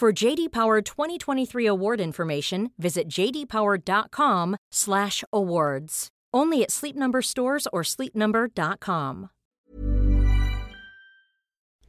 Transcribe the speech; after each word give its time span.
For 0.00 0.24
JD 0.24 0.52
Power 0.52 0.82
2023 0.82 1.66
award 1.66 2.00
information, 2.00 2.70
visit 2.76 3.08
jdpower.com/awards. 3.08 6.08
Only 6.34 6.62
at 6.62 6.70
Sleep 6.70 6.96
Number 6.96 7.22
stores 7.22 7.66
or 7.72 7.82
sleepnumber.com. 7.82 9.28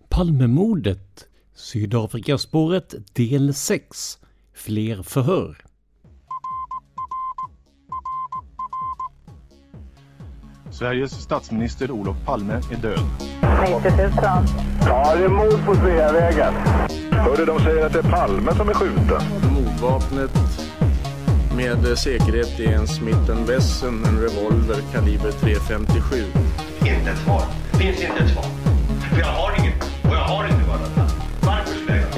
Palmemordet, 0.10 1.28
Sydafrikaspåret 1.56 2.96
del 3.14 3.54
6, 3.54 4.20
fler 4.54 5.04
förhör. 5.04 5.58
Sveriges 10.72 11.12
statsminister 11.12 11.92
Olof 11.92 12.18
Palme 12.26 12.54
är 12.54 12.78
död. 12.82 13.00
90 13.84 13.98
000. 13.98 14.12
Ja, 14.86 15.16
det 15.16 15.24
är 15.24 15.30
mord 15.30 15.66
på 15.66 15.76
Sveavägen. 15.76 16.54
Hörde 17.18 17.46
de 17.46 17.60
säger 17.60 17.86
att 17.86 17.94
det 17.94 18.00
är 18.00 18.12
Palme 18.12 18.56
som 18.56 18.70
är 18.70 18.74
skjuten. 18.74 19.22
Mordvapnet 19.54 20.32
med 21.56 21.98
säkerhet 21.98 22.60
är 22.60 22.74
en 22.74 22.88
Smith 22.88 23.46
Wesson, 23.48 24.06
en 24.06 24.20
revolver 24.20 24.82
kaliber 24.92 25.32
.357. 25.32 26.26
Inte 26.80 27.12
ett 27.12 27.18
svar. 27.18 27.42
Finns 27.80 28.02
inte 28.02 28.24
ett 28.24 28.30
svar. 28.30 28.46
För 29.12 29.20
jag 29.20 29.28
har 29.28 29.60
inget. 29.60 29.84
Och 30.04 30.16
jag 30.16 30.24
har 30.24 30.48
inte 30.48 30.70
varit 30.70 31.12
Varför 31.42 31.74
skulle 31.80 31.98
jag 31.98 32.10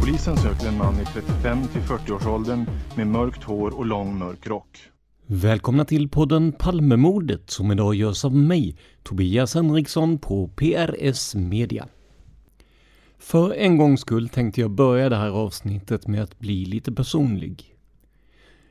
Polisen 0.00 0.36
söker 0.36 0.68
en 0.68 0.78
man 0.78 0.94
i 1.00 1.04
35 1.04 1.66
till 1.68 1.82
40-årsåldern 1.82 2.66
med 2.96 3.06
mörkt 3.06 3.44
hår 3.44 3.78
och 3.78 3.86
lång 3.86 4.18
mörk 4.18 4.46
rock. 4.46 4.78
Välkomna 5.26 5.84
till 5.84 6.08
podden 6.08 6.52
Palmemordet 6.52 7.50
som 7.50 7.72
idag 7.72 7.94
görs 7.94 8.24
av 8.24 8.34
mig, 8.34 8.76
Tobias 9.02 9.54
Henriksson 9.54 10.18
på 10.18 10.48
PRS 10.48 11.34
Media. 11.34 11.86
För 13.26 13.52
en 13.52 13.76
gångs 13.76 14.00
skull 14.00 14.28
tänkte 14.28 14.60
jag 14.60 14.70
börja 14.70 15.08
det 15.08 15.16
här 15.16 15.30
avsnittet 15.30 16.06
med 16.06 16.22
att 16.22 16.38
bli 16.38 16.64
lite 16.64 16.92
personlig. 16.92 17.76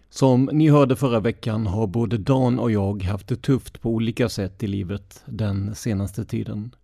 Som 0.10 0.50
ni 0.54 0.70
hörde 0.70 0.96
förra 0.96 1.20
veckan 1.20 1.68
har 1.68 1.88
både 1.88 2.18
Dan 2.18 2.60
och 2.60 2.72
jag 2.72 3.04
haft 3.04 3.28
det 3.28 3.36
tufft 3.36 3.82
på 3.82 3.90
olika 3.90 4.30
sätt 4.30 4.64
i 4.64 4.68
livet 4.68 5.24
den 5.26 5.76
senaste 5.76 6.26
tiden. 6.26 6.76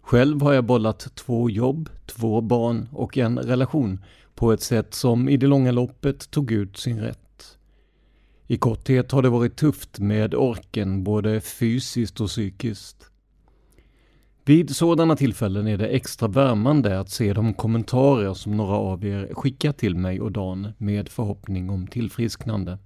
Själv 0.00 0.42
har 0.42 0.52
jag 0.52 0.64
bollat 0.64 1.14
två 1.14 1.50
jobb, 1.50 1.88
två 2.06 2.40
barn 2.40 2.88
och 2.92 3.18
en 3.18 3.38
relation 3.38 4.04
på 4.34 4.52
ett 4.52 4.62
sätt 4.62 4.94
som 4.94 5.28
i 5.28 5.36
det 5.36 5.46
långa 5.46 5.72
loppet 5.72 6.30
tog 6.30 6.50
ut 6.50 6.76
sin 6.76 7.00
rätt. 7.00 7.58
I 8.46 8.56
korthet 8.56 9.12
har 9.12 9.22
det 9.22 9.28
varit 9.28 9.56
tufft 9.56 9.98
med 9.98 10.34
orken 10.34 11.04
både 11.04 11.40
fysiskt 11.40 12.20
och 12.20 12.28
psykiskt. 12.28 13.10
Vid 14.48 14.76
sådana 14.76 15.16
tillfällen 15.16 15.66
är 15.66 15.76
det 15.76 15.88
extra 15.88 16.28
värmande 16.28 17.00
att 17.00 17.10
se 17.10 17.32
de 17.32 17.54
kommentarer 17.54 18.34
som 18.34 18.56
några 18.56 18.74
av 18.74 19.04
er 19.04 19.34
skickat 19.34 19.78
till 19.78 19.96
mig 19.96 20.20
och 20.20 20.32
Dan 20.32 20.68
med 20.78 21.08
förhoppning 21.08 21.70
om 21.70 21.86
tillfrisknande. 21.86 22.78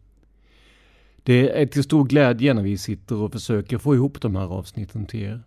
Det 1.23 1.63
är 1.63 1.67
till 1.67 1.83
stor 1.83 2.05
glädje 2.05 2.55
när 2.55 2.63
vi 2.63 2.79
sitter 2.79 3.17
och 3.17 3.33
försöker 3.33 3.79
få 3.79 3.95
ihop 3.95 4.21
de 4.21 4.37
här 4.37 4.47
avsnitten 4.47 5.07
till 5.07 5.23
er. 5.23 5.43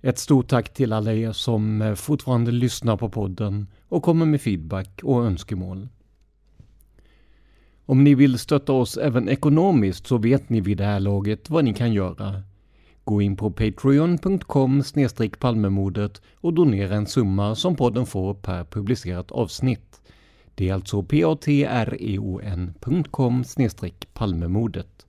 Ett 0.00 0.18
stort 0.18 0.48
tack 0.48 0.74
till 0.74 0.92
alla 0.92 1.12
er 1.12 1.32
som 1.32 1.82
eh, 1.82 1.94
fortfarande 1.94 2.50
lyssnar 2.50 2.96
på 2.96 3.08
podden 3.08 3.66
och 3.88 4.02
kommer 4.02 4.26
med 4.26 4.40
feedback 4.40 5.00
och 5.02 5.24
önskemål. 5.24 5.88
Om 7.86 8.04
ni 8.04 8.14
vill 8.14 8.38
stötta 8.38 8.72
oss 8.72 8.96
även 8.96 9.28
ekonomiskt 9.28 10.06
så 10.06 10.18
vet 10.18 10.48
ni 10.48 10.60
vid 10.60 10.78
det 10.78 10.84
här 10.84 11.00
laget 11.00 11.50
vad 11.50 11.64
ni 11.64 11.74
kan 11.74 11.92
göra. 11.92 12.42
Gå 13.04 13.22
in 13.22 13.36
på 13.36 13.50
patreon.com 13.50 14.82
palmemordet 15.38 16.22
och 16.34 16.54
donera 16.54 16.94
en 16.94 17.06
summa 17.06 17.54
som 17.54 17.76
podden 17.76 18.06
får 18.06 18.34
per 18.34 18.64
publicerat 18.64 19.32
avsnitt. 19.32 20.00
Det 20.54 20.68
är 20.68 20.74
alltså 20.74 21.02
patreon.com 21.02 21.44
palmemordet. 24.12 25.06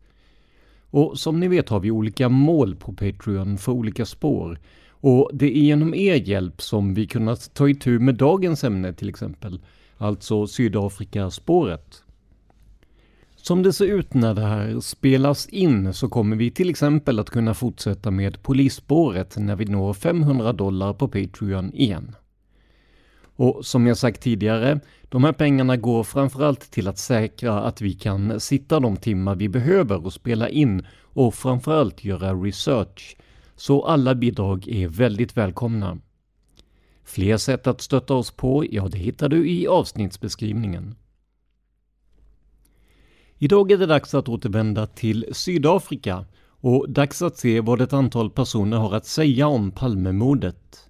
Och 0.89 1.19
som 1.19 1.39
ni 1.39 1.47
vet 1.47 1.69
har 1.69 1.79
vi 1.79 1.91
olika 1.91 2.29
mål 2.29 2.75
på 2.75 2.93
Patreon 2.93 3.57
för 3.57 3.71
olika 3.71 4.05
spår. 4.05 4.59
Och 4.89 5.29
det 5.33 5.57
är 5.57 5.61
genom 5.61 5.93
er 5.93 6.15
hjälp 6.15 6.61
som 6.61 6.93
vi 6.93 7.07
kunnat 7.07 7.53
ta 7.53 7.69
itu 7.69 7.99
med 7.99 8.15
dagens 8.15 8.63
ämne 8.63 8.93
till 8.93 9.09
exempel, 9.09 9.61
alltså 9.97 10.47
Sydafrikaspåret. 10.47 12.02
Som 13.43 13.63
det 13.63 13.73
ser 13.73 13.85
ut 13.85 14.13
när 14.13 14.33
det 14.33 14.45
här 14.45 14.79
spelas 14.79 15.47
in 15.47 15.93
så 15.93 16.09
kommer 16.09 16.35
vi 16.35 16.51
till 16.51 16.69
exempel 16.69 17.19
att 17.19 17.29
kunna 17.29 17.53
fortsätta 17.53 18.11
med 18.11 18.43
polisspåret 18.43 19.37
när 19.37 19.55
vi 19.55 19.65
når 19.65 19.93
500 19.93 20.53
dollar 20.53 20.93
på 20.93 21.07
Patreon 21.07 21.73
igen. 21.73 22.15
Och 23.35 23.65
som 23.65 23.87
jag 23.87 23.97
sagt 23.97 24.21
tidigare, 24.21 24.79
de 25.03 25.23
här 25.23 25.31
pengarna 25.31 25.77
går 25.77 26.03
framförallt 26.03 26.71
till 26.71 26.87
att 26.87 26.97
säkra 26.97 27.61
att 27.61 27.81
vi 27.81 27.93
kan 27.93 28.39
sitta 28.39 28.79
de 28.79 28.97
timmar 28.97 29.35
vi 29.35 29.49
behöver 29.49 30.05
och 30.05 30.13
spela 30.13 30.49
in 30.49 30.85
och 31.01 31.35
framförallt 31.35 32.03
göra 32.03 32.33
research. 32.33 33.17
Så 33.55 33.85
alla 33.85 34.15
bidrag 34.15 34.67
är 34.67 34.87
väldigt 34.87 35.37
välkomna. 35.37 35.97
Fler 37.03 37.37
sätt 37.37 37.67
att 37.67 37.81
stötta 37.81 38.13
oss 38.13 38.31
på, 38.31 38.65
ja 38.71 38.87
det 38.87 38.97
hittar 38.97 39.29
du 39.29 39.49
i 39.49 39.67
avsnittsbeskrivningen. 39.67 40.95
Idag 43.43 43.71
är 43.71 43.77
det 43.77 43.85
dags 43.85 44.13
att 44.13 44.29
återvända 44.29 44.85
till 44.85 45.25
Sydafrika 45.31 46.25
och 46.61 46.89
dags 46.89 47.21
att 47.21 47.37
se 47.37 47.61
vad 47.61 47.81
ett 47.81 47.93
antal 47.93 48.29
personer 48.29 48.77
har 48.77 48.95
att 48.95 49.05
säga 49.05 49.47
om 49.47 49.71
Palmemordet. 49.71 50.89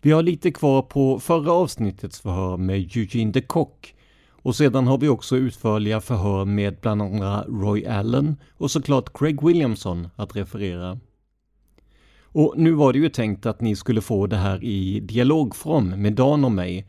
Vi 0.00 0.10
har 0.10 0.22
lite 0.22 0.50
kvar 0.50 0.82
på 0.82 1.20
förra 1.20 1.52
avsnittets 1.52 2.20
förhör 2.20 2.56
med 2.56 2.76
Eugene 2.76 3.32
de 3.32 3.40
Kock 3.40 3.94
och 4.30 4.56
sedan 4.56 4.86
har 4.86 4.98
vi 4.98 5.08
också 5.08 5.36
utförliga 5.36 6.00
förhör 6.00 6.44
med 6.44 6.76
bland 6.80 7.02
andra 7.02 7.42
Roy 7.42 7.86
Allen 7.86 8.36
och 8.56 8.70
såklart 8.70 9.18
Craig 9.18 9.46
Williamson 9.46 10.08
att 10.16 10.36
referera. 10.36 10.98
Och 12.22 12.54
nu 12.56 12.72
var 12.72 12.92
det 12.92 12.98
ju 12.98 13.08
tänkt 13.08 13.46
att 13.46 13.60
ni 13.60 13.76
skulle 13.76 14.00
få 14.00 14.26
det 14.26 14.36
här 14.36 14.64
i 14.64 15.00
dialogform 15.00 16.02
med 16.02 16.12
Dan 16.12 16.44
och 16.44 16.52
mig, 16.52 16.86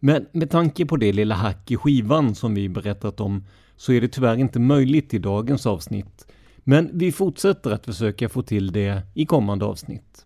men 0.00 0.26
med 0.32 0.50
tanke 0.50 0.86
på 0.86 0.96
det 0.96 1.12
lilla 1.12 1.34
hack 1.34 1.70
i 1.70 1.76
skivan 1.76 2.34
som 2.34 2.54
vi 2.54 2.68
berättat 2.68 3.20
om 3.20 3.44
så 3.78 3.92
är 3.92 4.00
det 4.00 4.08
tyvärr 4.08 4.36
inte 4.36 4.58
möjligt 4.58 5.14
i 5.14 5.18
dagens 5.18 5.66
avsnitt. 5.66 6.26
Men 6.58 6.90
vi 6.92 7.12
fortsätter 7.12 7.70
att 7.70 7.84
försöka 7.84 8.28
få 8.28 8.42
till 8.42 8.72
det 8.72 9.02
i 9.14 9.26
kommande 9.26 9.64
avsnitt. 9.64 10.24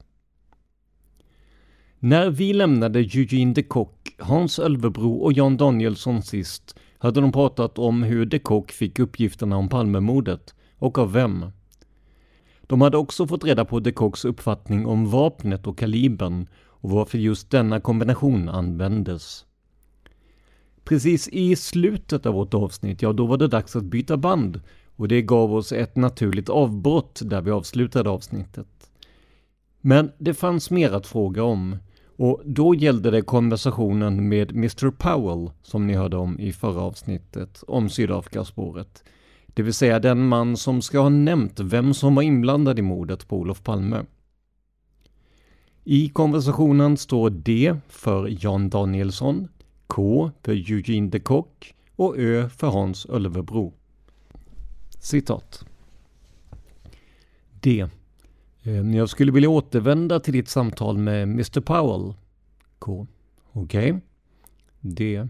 När 1.99 2.31
vi 2.31 2.53
lämnade 2.53 2.99
Eugene 2.99 3.55
de 3.55 3.63
Kock, 3.63 4.15
Hans 4.19 4.59
Ölvebro 4.59 5.13
och 5.13 5.33
Jan 5.33 5.57
Danielsson 5.57 6.23
sist 6.23 6.79
hade 6.99 7.21
de 7.21 7.33
pratat 7.33 7.79
om 7.79 8.03
hur 8.03 8.27
de 8.27 8.39
Kock 8.39 8.71
fick 8.71 8.99
uppgifterna 8.99 9.57
om 9.57 9.69
Palmemordet 9.69 10.55
och 10.79 10.99
av 10.99 11.13
vem. 11.13 11.47
De 12.63 12.81
hade 12.81 12.97
också 12.97 13.27
fått 13.27 13.45
reda 13.45 13.65
på 13.65 13.81
de 13.81 13.93
Kocks 13.93 14.25
uppfattning 14.25 14.87
om 14.87 15.11
vapnet 15.11 15.67
och 15.67 15.79
kalibern 15.79 16.47
och 16.55 16.91
varför 16.91 17.19
just 17.19 17.51
denna 17.51 17.81
kombination 17.81 18.49
användes. 18.49 19.45
Precis 20.85 21.29
i 21.29 21.57
slutet 21.57 22.27
av 22.27 22.35
vårt 22.35 22.55
avsnitt, 22.55 23.03
ja 23.03 23.13
då 23.13 23.27
var 23.27 23.37
det 23.37 23.49
dags 23.49 23.77
att 23.77 23.85
byta 23.85 24.17
band 24.17 24.61
och 24.97 25.09
det 25.09 25.23
gav 25.23 25.55
oss 25.55 25.73
ett 25.73 25.97
naturligt 25.97 26.49
avbrott 26.49 27.21
där 27.25 27.41
vi 27.41 27.51
avslutade 27.51 28.11
avsnittet. 28.11 28.91
Men 29.81 30.13
det 30.19 30.35
fanns 30.35 30.71
mer 30.71 30.91
att 30.91 31.07
fråga 31.07 31.43
om 31.43 31.77
och 32.17 32.43
då 32.45 32.75
gällde 32.75 33.11
det 33.11 33.23
konversationen 33.23 34.29
med 34.29 34.51
Mr 34.51 34.91
Powell 34.91 35.51
som 35.63 35.87
ni 35.87 35.95
hörde 35.95 36.17
om 36.17 36.41
i 36.41 36.53
förra 36.53 36.81
avsnittet 36.81 37.65
om 37.67 37.89
Sydafrikaspåret. 37.91 39.05
Det 39.47 39.63
vill 39.63 39.75
säga 39.75 39.99
den 39.99 40.29
man 40.29 40.57
som 40.57 40.83
ska 40.83 41.01
ha 41.01 41.09
nämnt 41.09 41.61
vem 41.61 41.95
som 41.95 42.15
var 42.15 42.23
inblandad 42.23 42.79
i 42.79 42.83
mordet 42.83 43.29
på 43.29 43.39
Olof 43.39 43.63
Palme. 43.63 44.05
I 45.85 46.09
konversationen 46.09 46.97
står 46.97 47.31
D 47.31 47.77
för 47.89 48.45
Jan 48.45 48.71
Danielsson, 48.71 49.49
K 49.93 50.31
för 50.43 50.53
Eugene 50.53 51.09
de 51.09 51.21
Kock 51.21 51.75
och 51.97 52.19
Ö 52.19 52.49
för 52.49 52.67
Hans 52.67 53.07
Ölvebro. 53.07 53.73
Citat. 54.99 55.65
D. 57.61 57.89
Ehm, 58.63 58.95
jag 58.95 59.09
skulle 59.09 59.33
vilja 59.33 59.49
återvända 59.49 60.21
till 60.21 60.33
ditt 60.33 60.49
samtal 60.49 60.99
med 60.99 61.23
Mr 61.23 61.61
Powell. 61.61 62.15
K. 62.79 63.07
Okej. 63.53 63.93
Okay. 63.93 64.01
D. 64.81 65.29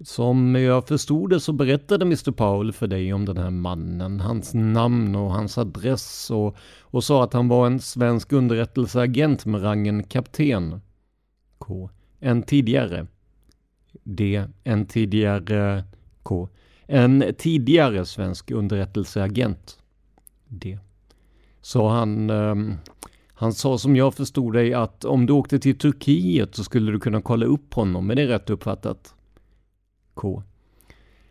Som 0.00 0.54
jag 0.54 0.88
förstod 0.88 1.30
det 1.30 1.40
så 1.40 1.52
berättade 1.52 2.04
Mr 2.04 2.30
Powell 2.30 2.72
för 2.72 2.86
dig 2.86 3.12
om 3.12 3.24
den 3.24 3.36
här 3.36 3.50
mannen, 3.50 4.20
hans 4.20 4.54
namn 4.54 5.16
och 5.16 5.32
hans 5.32 5.58
adress 5.58 6.30
och, 6.30 6.56
och 6.80 7.04
sa 7.04 7.24
att 7.24 7.32
han 7.32 7.48
var 7.48 7.66
en 7.66 7.80
svensk 7.80 8.32
underrättelseagent 8.32 9.46
med 9.46 9.62
rangen 9.62 10.02
kapten. 10.02 10.80
K. 11.58 11.90
En 12.20 12.42
tidigare. 12.42 13.06
D. 14.02 14.44
En 14.64 14.86
tidigare 14.86 15.84
K. 16.22 16.48
En 16.86 17.24
tidigare 17.38 18.06
svensk 18.06 18.50
underrättelseagent. 18.50 19.78
D. 20.48 20.78
Så 21.60 21.88
han, 21.88 22.30
um, 22.30 22.74
han 23.34 23.52
sa 23.52 23.78
som 23.78 23.96
jag 23.96 24.14
förstod 24.14 24.52
dig 24.52 24.74
att 24.74 25.04
om 25.04 25.26
du 25.26 25.32
åkte 25.32 25.58
till 25.58 25.78
Turkiet 25.78 26.54
så 26.54 26.64
skulle 26.64 26.92
du 26.92 27.00
kunna 27.00 27.22
kolla 27.22 27.46
upp 27.46 27.74
honom. 27.74 28.10
Är 28.10 28.14
det 28.14 28.28
rätt 28.28 28.50
uppfattat? 28.50 29.14
K. 30.14 30.42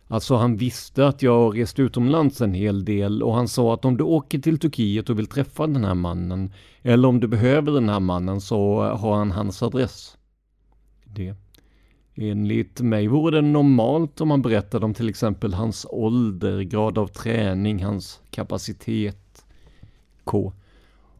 Alltså 0.06 0.36
han 0.36 0.56
visste 0.56 1.06
att 1.06 1.22
jag 1.22 1.58
rest 1.58 1.78
utomlands 1.78 2.40
en 2.40 2.54
hel 2.54 2.84
del 2.84 3.22
och 3.22 3.34
han 3.34 3.48
sa 3.48 3.74
att 3.74 3.84
om 3.84 3.96
du 3.96 4.04
åker 4.04 4.38
till 4.38 4.58
Turkiet 4.58 5.10
och 5.10 5.18
vill 5.18 5.26
träffa 5.26 5.66
den 5.66 5.84
här 5.84 5.94
mannen 5.94 6.52
eller 6.82 7.08
om 7.08 7.20
du 7.20 7.28
behöver 7.28 7.72
den 7.72 7.88
här 7.88 8.00
mannen 8.00 8.40
så 8.40 8.82
har 8.82 9.16
han 9.16 9.30
hans 9.30 9.62
adress. 9.62 10.16
Det. 11.04 11.34
Enligt 12.22 12.80
mig 12.80 13.08
vore 13.08 13.36
det 13.36 13.42
normalt 13.42 14.20
om 14.20 14.28
man 14.28 14.42
berättade 14.42 14.84
om 14.84 14.94
till 14.94 15.08
exempel 15.08 15.54
hans 15.54 15.86
ålder, 15.90 16.60
grad 16.60 16.98
av 16.98 17.06
träning, 17.06 17.84
hans 17.84 18.20
kapacitet. 18.30 19.44
K. 20.24 20.52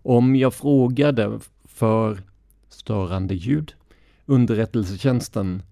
Om 0.02 0.36
jag 0.36 0.54
frågade 0.54 1.40
för 1.64 2.22
störande 2.68 3.34
ljud, 3.34 3.72
underrättelsetjänsten, 4.26 5.62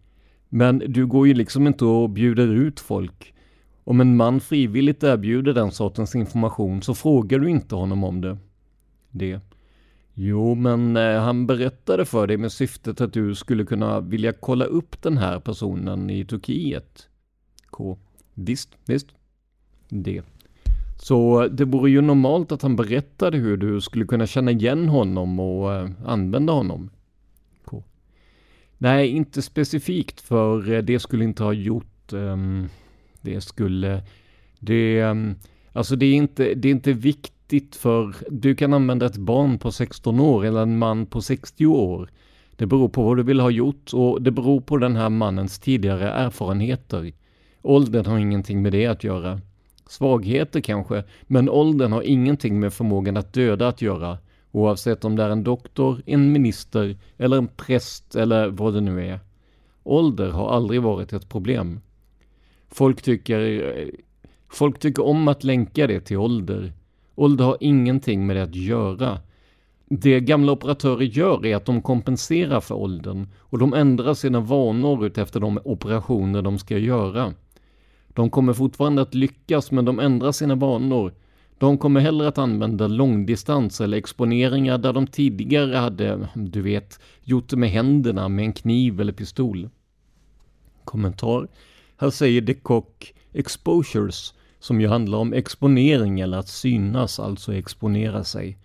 men 0.49 0.79
du 0.79 1.07
går 1.07 1.29
ju 1.29 1.35
liksom 1.35 1.67
inte 1.67 1.85
och 1.85 2.11
bjuder 2.11 2.49
ut 2.49 2.81
folk. 2.81 3.35
Om 3.85 4.01
en 4.01 4.17
man 4.17 4.41
frivilligt 4.41 5.03
erbjuder 5.03 5.55
den 5.55 5.71
sortens 5.71 6.15
information 6.15 6.83
så 6.83 6.95
frågar 6.95 7.39
du 7.39 7.51
inte 7.51 7.75
honom 7.75 8.05
om 8.05 8.21
det. 8.21 8.39
Det. 9.11 9.41
Jo, 10.21 10.55
men 10.55 10.97
eh, 10.97 11.21
han 11.21 11.47
berättade 11.47 12.05
för 12.05 12.27
dig 12.27 12.37
med 12.37 12.53
syftet 12.53 13.01
att 13.01 13.13
du 13.13 13.35
skulle 13.35 13.65
kunna 13.65 14.01
vilja 14.01 14.33
kolla 14.33 14.65
upp 14.65 15.03
den 15.03 15.19
här 15.19 15.41
personen 15.41 16.11
i 16.11 16.25
Turkiet. 16.25 17.09
K. 17.71 17.99
Visst, 18.35 18.69
visst. 18.87 19.07
D. 19.89 20.23
Så 20.97 21.49
det 21.49 21.65
vore 21.65 21.91
ju 21.91 22.01
normalt 22.01 22.53
att 22.53 22.63
han 22.63 22.77
berättade 22.77 23.39
hur 23.39 23.57
du 23.57 23.81
skulle 23.81 24.05
kunna 24.05 24.27
känna 24.27 24.51
igen 24.51 24.89
honom 24.89 25.41
och 25.41 25.75
eh, 25.75 25.91
använda 26.05 26.53
honom. 26.53 26.91
K. 27.65 27.85
Nej, 28.79 29.09
inte 29.09 29.43
specifikt 29.43 30.21
för 30.21 30.73
eh, 30.73 30.83
det 30.83 30.99
skulle 30.99 31.25
inte 31.25 31.45
ha 31.45 31.53
gjort, 31.53 32.13
um, 32.13 32.69
det 33.21 33.41
skulle, 33.41 34.03
det, 34.61 35.03
um, 35.03 35.35
alltså 35.73 35.97
det 35.97 36.07
är 36.07 36.15
inte, 36.15 36.55
det 36.55 36.69
är 36.69 36.73
inte 36.73 36.93
viktigt 36.93 37.38
viktigt 37.53 37.77
för 37.77 38.15
du 38.31 38.55
kan 38.55 38.73
använda 38.75 39.07
ett 39.07 39.17
barn 39.17 39.59
på 39.59 39.73
16 39.73 40.21
år 40.21 40.45
eller 40.45 40.63
en 40.63 40.79
man 40.79 41.07
på 41.07 41.21
60 41.21 41.67
år. 41.67 42.11
Det 42.57 42.67
beror 42.67 42.89
på 42.89 43.03
vad 43.03 43.17
du 43.17 43.23
vill 43.23 43.41
ha 43.41 43.51
gjort 43.51 43.93
och 43.93 44.23
det 44.23 44.31
beror 44.31 44.61
på 44.61 44.77
den 44.77 44.97
här 44.97 45.09
mannens 45.09 45.59
tidigare 45.59 46.11
erfarenheter. 46.11 47.13
Åldern 47.63 48.07
har 48.07 48.19
ingenting 48.19 48.63
med 48.63 48.73
det 48.73 48.87
att 48.87 49.05
göra. 49.05 49.41
Svagheter 49.89 50.61
kanske, 50.61 51.05
men 51.23 51.49
åldern 51.49 51.93
har 51.93 52.03
ingenting 52.03 52.61
med 52.61 52.73
förmågan 52.73 53.17
att 53.17 53.33
döda 53.33 53.69
att 53.69 53.83
göra. 53.83 54.19
Oavsett 54.53 55.05
om 55.05 55.17
det 55.17 55.23
är 55.23 55.31
en 55.31 55.45
doktor, 55.45 56.03
en 56.07 56.33
minister 56.33 56.97
eller 57.19 57.39
en 57.39 57.49
präst 57.49 58.17
eller 58.17 58.49
vad 58.51 58.75
det 58.75 58.81
nu 58.81 59.07
är. 59.07 59.21
Ålder 59.85 60.31
har 60.31 60.51
aldrig 60.51 60.83
varit 60.83 61.13
ett 61.13 61.29
problem. 61.29 61.81
Folk 62.71 63.03
tycker, 63.03 63.41
eh, 63.41 63.89
folk 64.49 64.79
tycker 64.79 65.05
om 65.07 65.29
att 65.29 65.45
länka 65.45 65.87
det 65.87 66.01
till 66.01 66.19
ålder. 66.19 66.73
Ålder 67.19 67.45
har 67.45 67.57
ingenting 67.61 68.27
med 68.27 68.37
det 68.37 68.43
att 68.43 68.55
göra. 68.55 69.19
Det 69.89 70.21
gamla 70.21 70.53
operatörer 70.53 71.05
gör 71.05 71.47
är 71.47 71.57
att 71.57 71.65
de 71.65 71.83
kompenserar 71.83 72.61
för 72.61 72.75
åldern 72.75 73.29
och 73.39 73.59
de 73.59 73.75
ändrar 73.75 74.15
sina 74.15 74.41
vanor 74.41 75.07
utefter 75.07 75.41
de 75.41 75.59
operationer 75.65 76.43
de 76.43 76.59
ska 76.59 76.79
göra. 76.79 77.35
De 78.09 78.31
kommer 78.31 78.53
fortfarande 78.53 79.03
att 79.03 79.15
lyckas 79.15 79.71
men 79.71 79.85
de 79.85 80.01
ändrar 80.01 80.33
sina 80.33 80.55
vanor. 80.55 81.15
De 81.59 81.79
kommer 81.79 82.01
hellre 82.01 82.29
att 82.29 82.39
använda 82.39 82.87
långdistans 82.87 83.81
eller 83.81 83.97
exponeringar 83.97 84.79
där 84.79 84.93
de 84.93 85.07
tidigare 85.07 85.77
hade, 85.77 86.29
du 86.35 86.63
vet, 86.63 87.01
gjort 87.23 87.49
det 87.49 87.57
med 87.57 87.71
händerna 87.71 88.29
med 88.29 88.45
en 88.45 88.53
kniv 88.53 89.01
eller 89.01 89.13
pistol. 89.13 89.69
Kommentar. 90.85 91.49
Här 91.97 92.11
säger 92.11 92.41
de 92.41 92.55
Kock 92.55 93.15
exposures 93.33 94.35
som 94.61 94.81
ju 94.81 94.89
handlar 94.89 95.19
om 95.19 95.33
exponering 95.33 96.21
eller 96.21 96.39
att 96.39 96.49
synas, 96.49 97.21
alltså 97.21 97.55
exponera 97.55 98.25
sig. 98.25 98.59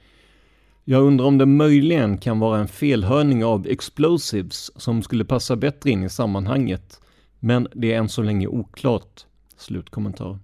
Jag 0.84 1.04
undrar 1.04 1.26
om 1.26 1.38
det 1.38 1.46
möjligen 1.46 2.18
kan 2.18 2.40
vara 2.40 2.60
en 2.60 2.68
felhörning 2.68 3.46
av 3.46 3.68
explosives 3.68 4.82
som 4.82 5.04
skulle 5.04 5.26
passa 5.26 5.56
bättre 5.56 5.90
in 5.90 6.04
i 6.04 6.10
sammanhanget, 6.10 7.02
men 7.40 7.68
det 7.74 7.94
är 7.94 7.98
än 7.98 8.10
så 8.10 8.22
länge 8.22 8.48
oklart. 8.48 9.26
Slutkommentar. 9.58 10.40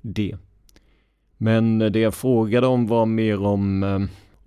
D. 0.00 0.36
Men 1.36 1.78
det 1.78 1.98
jag 1.98 2.14
frågade 2.14 2.66
om 2.66 2.86
var 2.86 3.06
mer 3.06 3.42
om 3.42 3.82
eh, 3.82 3.98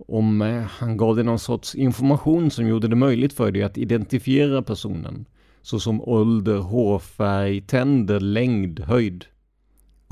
om 0.08 0.42
eh, 0.42 0.62
han 0.62 0.96
gav 0.96 1.16
dig 1.16 1.24
någon 1.24 1.38
sorts 1.38 1.74
information 1.74 2.50
som 2.50 2.68
gjorde 2.68 2.88
det 2.88 2.96
möjligt 2.96 3.32
för 3.32 3.50
dig 3.52 3.62
att 3.62 3.78
identifiera 3.78 4.62
personen. 4.62 5.24
Såsom 5.62 6.00
ålder, 6.00 6.58
hårfärg, 6.58 7.60
tänder, 7.60 8.20
längd, 8.20 8.80
höjd 8.80 9.24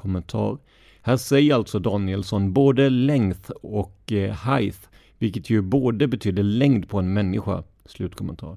kommentar. 0.04 0.58
Här 1.02 1.16
säger 1.16 1.54
alltså 1.54 1.78
Danielsson 1.78 2.52
både 2.52 2.90
length 2.90 3.50
och 3.50 4.12
eh, 4.12 4.34
height, 4.34 4.88
vilket 5.18 5.50
ju 5.50 5.62
både 5.62 6.08
betyder 6.08 6.42
längd 6.42 6.88
på 6.88 6.98
en 6.98 7.12
människa. 7.12 7.62
Slutkommentar. 7.86 8.56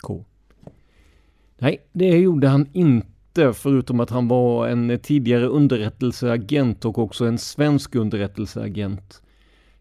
K. 0.00 0.24
Nej, 1.58 1.86
det 1.92 2.18
gjorde 2.18 2.48
han 2.48 2.68
inte, 2.72 3.52
förutom 3.52 4.00
att 4.00 4.10
han 4.10 4.28
var 4.28 4.68
en 4.68 4.98
tidigare 5.02 5.46
underrättelseagent 5.46 6.84
och 6.84 6.98
också 6.98 7.24
en 7.24 7.38
svensk 7.38 7.94
underrättelseagent. 7.94 9.22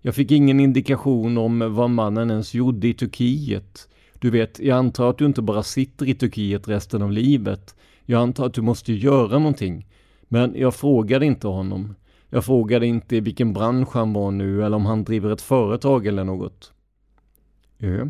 Jag 0.02 0.16
fick 0.16 0.32
ingen 0.32 0.60
indikation 0.60 1.38
om 1.38 1.76
vad 1.76 1.90
mannen 1.90 2.32
ens 2.32 2.54
gjorde 2.54 2.88
i 2.88 2.94
Turkiet. 2.94 3.88
Du 4.20 4.30
vet, 4.30 4.60
jag 4.60 4.78
antar 4.78 5.10
att 5.10 5.18
du 5.18 5.26
inte 5.26 5.42
bara 5.42 5.64
sitter 5.64 6.10
i 6.10 6.14
Turkiet 6.14 6.68
resten 6.68 7.02
av 7.02 7.12
livet. 7.12 7.76
Jag 8.06 8.22
antar 8.22 8.46
att 8.46 8.54
du 8.54 8.62
måste 8.62 8.94
göra 8.94 9.40
någonting. 9.40 9.86
Men 10.28 10.56
jag 10.56 10.76
frågade 10.76 11.26
inte 11.26 11.48
honom. 11.48 11.96
Jag 12.30 12.46
frågade 12.46 12.86
inte 12.88 13.16
i 13.16 13.20
vilken 13.20 13.54
bransch 13.54 13.90
han 13.94 14.14
var 14.14 14.32
nu 14.32 14.66
eller 14.66 14.78
om 14.78 14.86
han 14.86 15.04
driver 15.04 15.30
ett 15.30 15.42
företag 15.42 16.08
eller 16.08 16.24
något. 16.24 16.74
Ö. 17.80 18.10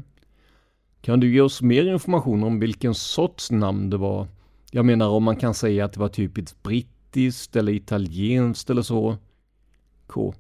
Kan 1.01 1.19
du 1.19 1.33
ge 1.33 1.41
oss 1.41 1.61
mer 1.61 1.93
information 1.93 2.43
om 2.43 2.59
vilken 2.59 2.95
sorts 2.95 3.51
namn 3.51 3.89
det 3.89 3.97
var? 3.97 4.27
Jag 4.71 4.85
menar 4.85 5.09
om 5.09 5.23
man 5.23 5.35
kan 5.35 5.53
säga 5.53 5.85
att 5.85 5.93
det 5.93 5.99
var 5.99 6.07
typiskt 6.07 6.63
brittiskt 6.63 7.55
eller 7.55 7.71
italienskt 7.71 8.69
eller 8.69 8.81
så. 8.81 9.17
K. 10.07 10.33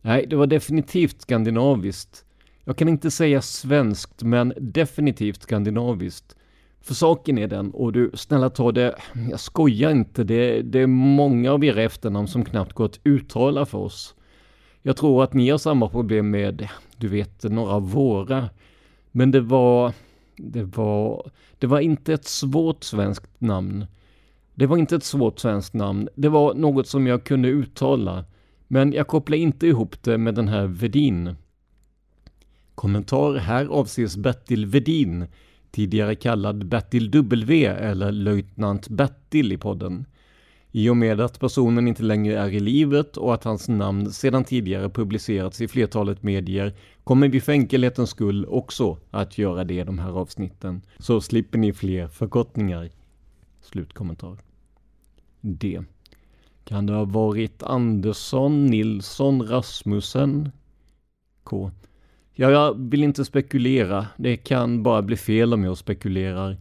Nej, 0.00 0.26
det 0.26 0.36
var 0.36 0.46
definitivt 0.46 1.20
skandinaviskt. 1.20 2.24
Jag 2.64 2.76
kan 2.76 2.88
inte 2.88 3.10
säga 3.10 3.42
svenskt, 3.42 4.22
men 4.22 4.52
definitivt 4.56 5.42
skandinaviskt. 5.42 6.36
För 6.88 6.94
saken 6.94 7.38
är 7.38 7.48
den, 7.48 7.70
och 7.70 7.92
du, 7.92 8.10
snälla 8.14 8.50
ta 8.50 8.72
det, 8.72 8.94
jag 9.30 9.40
skojar 9.40 9.90
inte, 9.90 10.24
det, 10.24 10.62
det 10.62 10.80
är 10.80 10.86
många 10.86 11.52
av 11.52 11.64
era 11.64 11.82
efternamn 11.82 12.28
som 12.28 12.44
knappt 12.44 12.72
går 12.72 12.84
att 12.84 13.00
uttala 13.04 13.66
för 13.66 13.78
oss. 13.78 14.14
Jag 14.82 14.96
tror 14.96 15.24
att 15.24 15.32
ni 15.32 15.50
har 15.50 15.58
samma 15.58 15.88
problem 15.88 16.30
med, 16.30 16.68
du 16.96 17.08
vet, 17.08 17.42
några 17.44 17.72
av 17.72 17.90
våra. 17.90 18.50
Men 19.12 19.30
det 19.30 19.40
var, 19.40 19.92
det 20.36 20.62
var, 20.62 21.30
det 21.58 21.66
var 21.66 21.80
inte 21.80 22.12
ett 22.12 22.24
svårt 22.24 22.84
svenskt 22.84 23.40
namn. 23.40 23.86
Det 24.54 24.66
var 24.66 24.76
inte 24.76 24.96
ett 24.96 25.04
svårt 25.04 25.38
svenskt 25.38 25.74
namn. 25.74 26.08
Det 26.14 26.28
var 26.28 26.54
något 26.54 26.88
som 26.88 27.06
jag 27.06 27.24
kunde 27.24 27.48
uttala. 27.48 28.24
Men 28.68 28.92
jag 28.92 29.06
kopplar 29.06 29.36
inte 29.36 29.66
ihop 29.66 30.02
det 30.02 30.18
med 30.18 30.34
den 30.34 30.48
här 30.48 30.66
Vedin. 30.66 31.34
Kommentar 32.74 33.34
här 33.34 33.66
avses 33.66 34.16
Bertil 34.16 34.66
Vedin, 34.66 35.26
tidigare 35.78 36.14
kallad 36.14 36.66
Bertil 36.66 37.10
W 37.10 37.66
eller 37.66 38.12
löjtnant 38.12 38.88
Bertil 38.88 39.52
i 39.52 39.58
podden. 39.58 40.06
I 40.72 40.88
och 40.88 40.96
med 40.96 41.20
att 41.20 41.40
personen 41.40 41.88
inte 41.88 42.02
längre 42.02 42.38
är 42.38 42.48
i 42.48 42.60
livet 42.60 43.16
och 43.16 43.34
att 43.34 43.44
hans 43.44 43.68
namn 43.68 44.10
sedan 44.10 44.44
tidigare 44.44 44.90
publicerats 44.90 45.60
i 45.60 45.68
flertalet 45.68 46.22
medier 46.22 46.74
kommer 47.04 47.28
vi 47.28 47.40
för 47.40 47.52
enkelhetens 47.52 48.10
skull 48.10 48.46
också 48.46 48.98
att 49.10 49.38
göra 49.38 49.64
det 49.64 49.74
i 49.74 49.84
de 49.84 49.98
här 49.98 50.10
avsnitten. 50.10 50.82
Så 50.98 51.20
slipper 51.20 51.58
ni 51.58 51.72
fler 51.72 52.08
förkortningar. 52.08 52.90
Slutkommentar. 53.60 54.38
D. 55.40 55.82
Kan 56.64 56.86
det 56.86 56.92
ha 56.92 57.04
varit 57.04 57.62
Andersson, 57.62 58.66
Nilsson, 58.66 59.42
Rasmussen? 59.42 60.50
K. 61.42 61.70
Ja, 62.40 62.50
jag 62.50 62.90
vill 62.90 63.04
inte 63.04 63.24
spekulera. 63.24 64.06
Det 64.16 64.36
kan 64.36 64.82
bara 64.82 65.02
bli 65.02 65.16
fel 65.16 65.54
om 65.54 65.64
jag 65.64 65.78
spekulerar. 65.78 66.56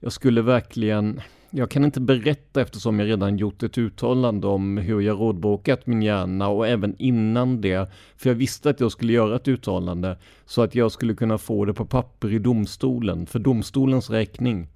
Jag 0.00 0.12
skulle 0.12 0.42
verkligen... 0.42 1.20
Jag 1.50 1.70
kan 1.70 1.84
inte 1.84 2.00
berätta 2.00 2.60
eftersom 2.60 2.98
jag 2.98 3.08
redan 3.08 3.36
gjort 3.36 3.62
ett 3.62 3.78
uttalande 3.78 4.46
om 4.46 4.76
hur 4.76 5.00
jag 5.00 5.20
rådbråkat 5.20 5.86
min 5.86 6.02
hjärna 6.02 6.48
och 6.48 6.68
även 6.68 6.96
innan 6.98 7.60
det. 7.60 7.90
För 8.16 8.30
jag 8.30 8.34
visste 8.34 8.70
att 8.70 8.80
jag 8.80 8.92
skulle 8.92 9.12
göra 9.12 9.36
ett 9.36 9.48
uttalande 9.48 10.18
så 10.44 10.62
att 10.62 10.74
jag 10.74 10.92
skulle 10.92 11.14
kunna 11.14 11.38
få 11.38 11.64
det 11.64 11.74
på 11.74 11.84
papper 11.84 12.32
i 12.32 12.38
domstolen 12.38 13.26
för 13.26 13.38
domstolens 13.38 14.10
räkning. 14.10 14.68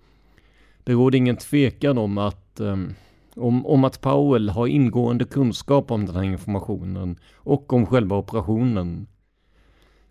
Det 0.85 0.93
råder 0.93 1.19
ingen 1.19 1.37
tvekan 1.37 1.99
om 1.99 2.19
att 2.19 2.61
um, 2.61 2.95
om, 3.37 3.67
om 3.67 3.85
att 3.85 4.01
Powell 4.01 4.49
har 4.49 4.67
ingående 4.67 5.25
kunskap 5.25 5.91
om 5.91 6.07
den 6.07 6.17
här 6.17 6.23
informationen 6.23 7.19
och 7.35 7.73
om 7.73 7.87
själva 7.87 8.17
operationen. 8.17 9.07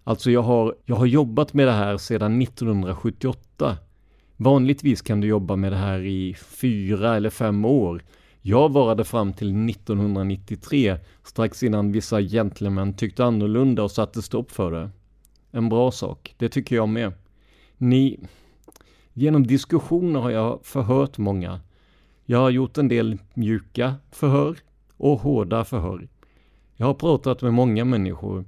Alltså 0.03 0.31
jag 0.31 0.41
har, 0.41 0.75
jag 0.85 0.95
har 0.95 1.05
jobbat 1.05 1.53
med 1.53 1.67
det 1.67 1.73
här 1.73 1.97
sedan 1.97 2.41
1978. 2.41 3.77
Vanligtvis 4.37 5.01
kan 5.01 5.21
du 5.21 5.27
jobba 5.27 5.55
med 5.55 5.71
det 5.71 5.77
här 5.77 5.99
i 5.99 6.33
fyra 6.33 7.15
eller 7.15 7.29
fem 7.29 7.65
år. 7.65 8.03
Jag 8.41 8.71
varade 8.71 9.03
fram 9.03 9.33
till 9.33 9.69
1993, 9.69 10.97
strax 11.23 11.63
innan 11.63 11.91
vissa 11.91 12.21
gentlemän 12.21 12.93
tyckte 12.93 13.25
annorlunda 13.25 13.83
och 13.83 13.91
satte 13.91 14.21
stopp 14.21 14.51
för 14.51 14.71
det. 14.71 14.89
En 15.51 15.69
bra 15.69 15.91
sak, 15.91 16.35
det 16.37 16.49
tycker 16.49 16.75
jag 16.75 16.89
med. 16.89 17.13
Ni... 17.77 18.19
Genom 19.13 19.47
diskussioner 19.47 20.19
har 20.19 20.29
jag 20.29 20.59
förhört 20.63 21.17
många. 21.17 21.59
Jag 22.25 22.39
har 22.39 22.49
gjort 22.49 22.77
en 22.77 22.87
del 22.87 23.17
mjuka 23.33 23.95
förhör 24.11 24.57
och 24.97 25.19
hårda 25.19 25.65
förhör. 25.65 26.07
Jag 26.75 26.85
har 26.85 26.93
pratat 26.93 27.41
med 27.41 27.53
många 27.53 27.85
människor. 27.85 28.45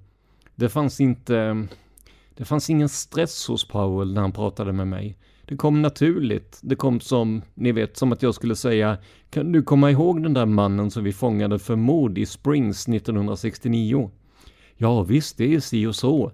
Det 0.61 0.69
fanns 0.69 1.01
inte... 1.01 1.67
Det 2.35 2.45
fanns 2.45 2.69
ingen 2.69 2.89
stress 2.89 3.47
hos 3.47 3.67
Powell 3.67 4.13
när 4.13 4.21
han 4.21 4.31
pratade 4.31 4.73
med 4.73 4.87
mig. 4.87 5.17
Det 5.45 5.55
kom 5.55 5.81
naturligt. 5.81 6.59
Det 6.63 6.75
kom 6.75 6.99
som, 6.99 7.41
ni 7.53 7.71
vet, 7.71 7.97
som 7.97 8.11
att 8.11 8.21
jag 8.21 8.35
skulle 8.35 8.55
säga 8.55 8.97
Kan 9.29 9.51
du 9.51 9.63
komma 9.63 9.91
ihåg 9.91 10.23
den 10.23 10.33
där 10.33 10.45
mannen 10.45 10.91
som 10.91 11.03
vi 11.03 11.13
fångade 11.13 11.59
för 11.59 11.75
mord 11.75 12.17
i 12.17 12.25
Springs 12.25 12.87
1969? 12.87 14.11
Ja, 14.77 15.03
visst, 15.03 15.37
det 15.37 15.55
är 15.55 15.59
si 15.59 15.85
och 15.85 15.95
så. 15.95 16.31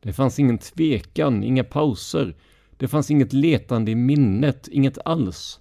Det 0.00 0.12
fanns 0.12 0.38
ingen 0.38 0.58
tvekan, 0.58 1.44
inga 1.44 1.64
pauser. 1.64 2.36
Det 2.76 2.88
fanns 2.88 3.10
inget 3.10 3.32
letande 3.32 3.90
i 3.90 3.94
minnet, 3.94 4.68
inget 4.68 4.98
alls. 5.04 5.60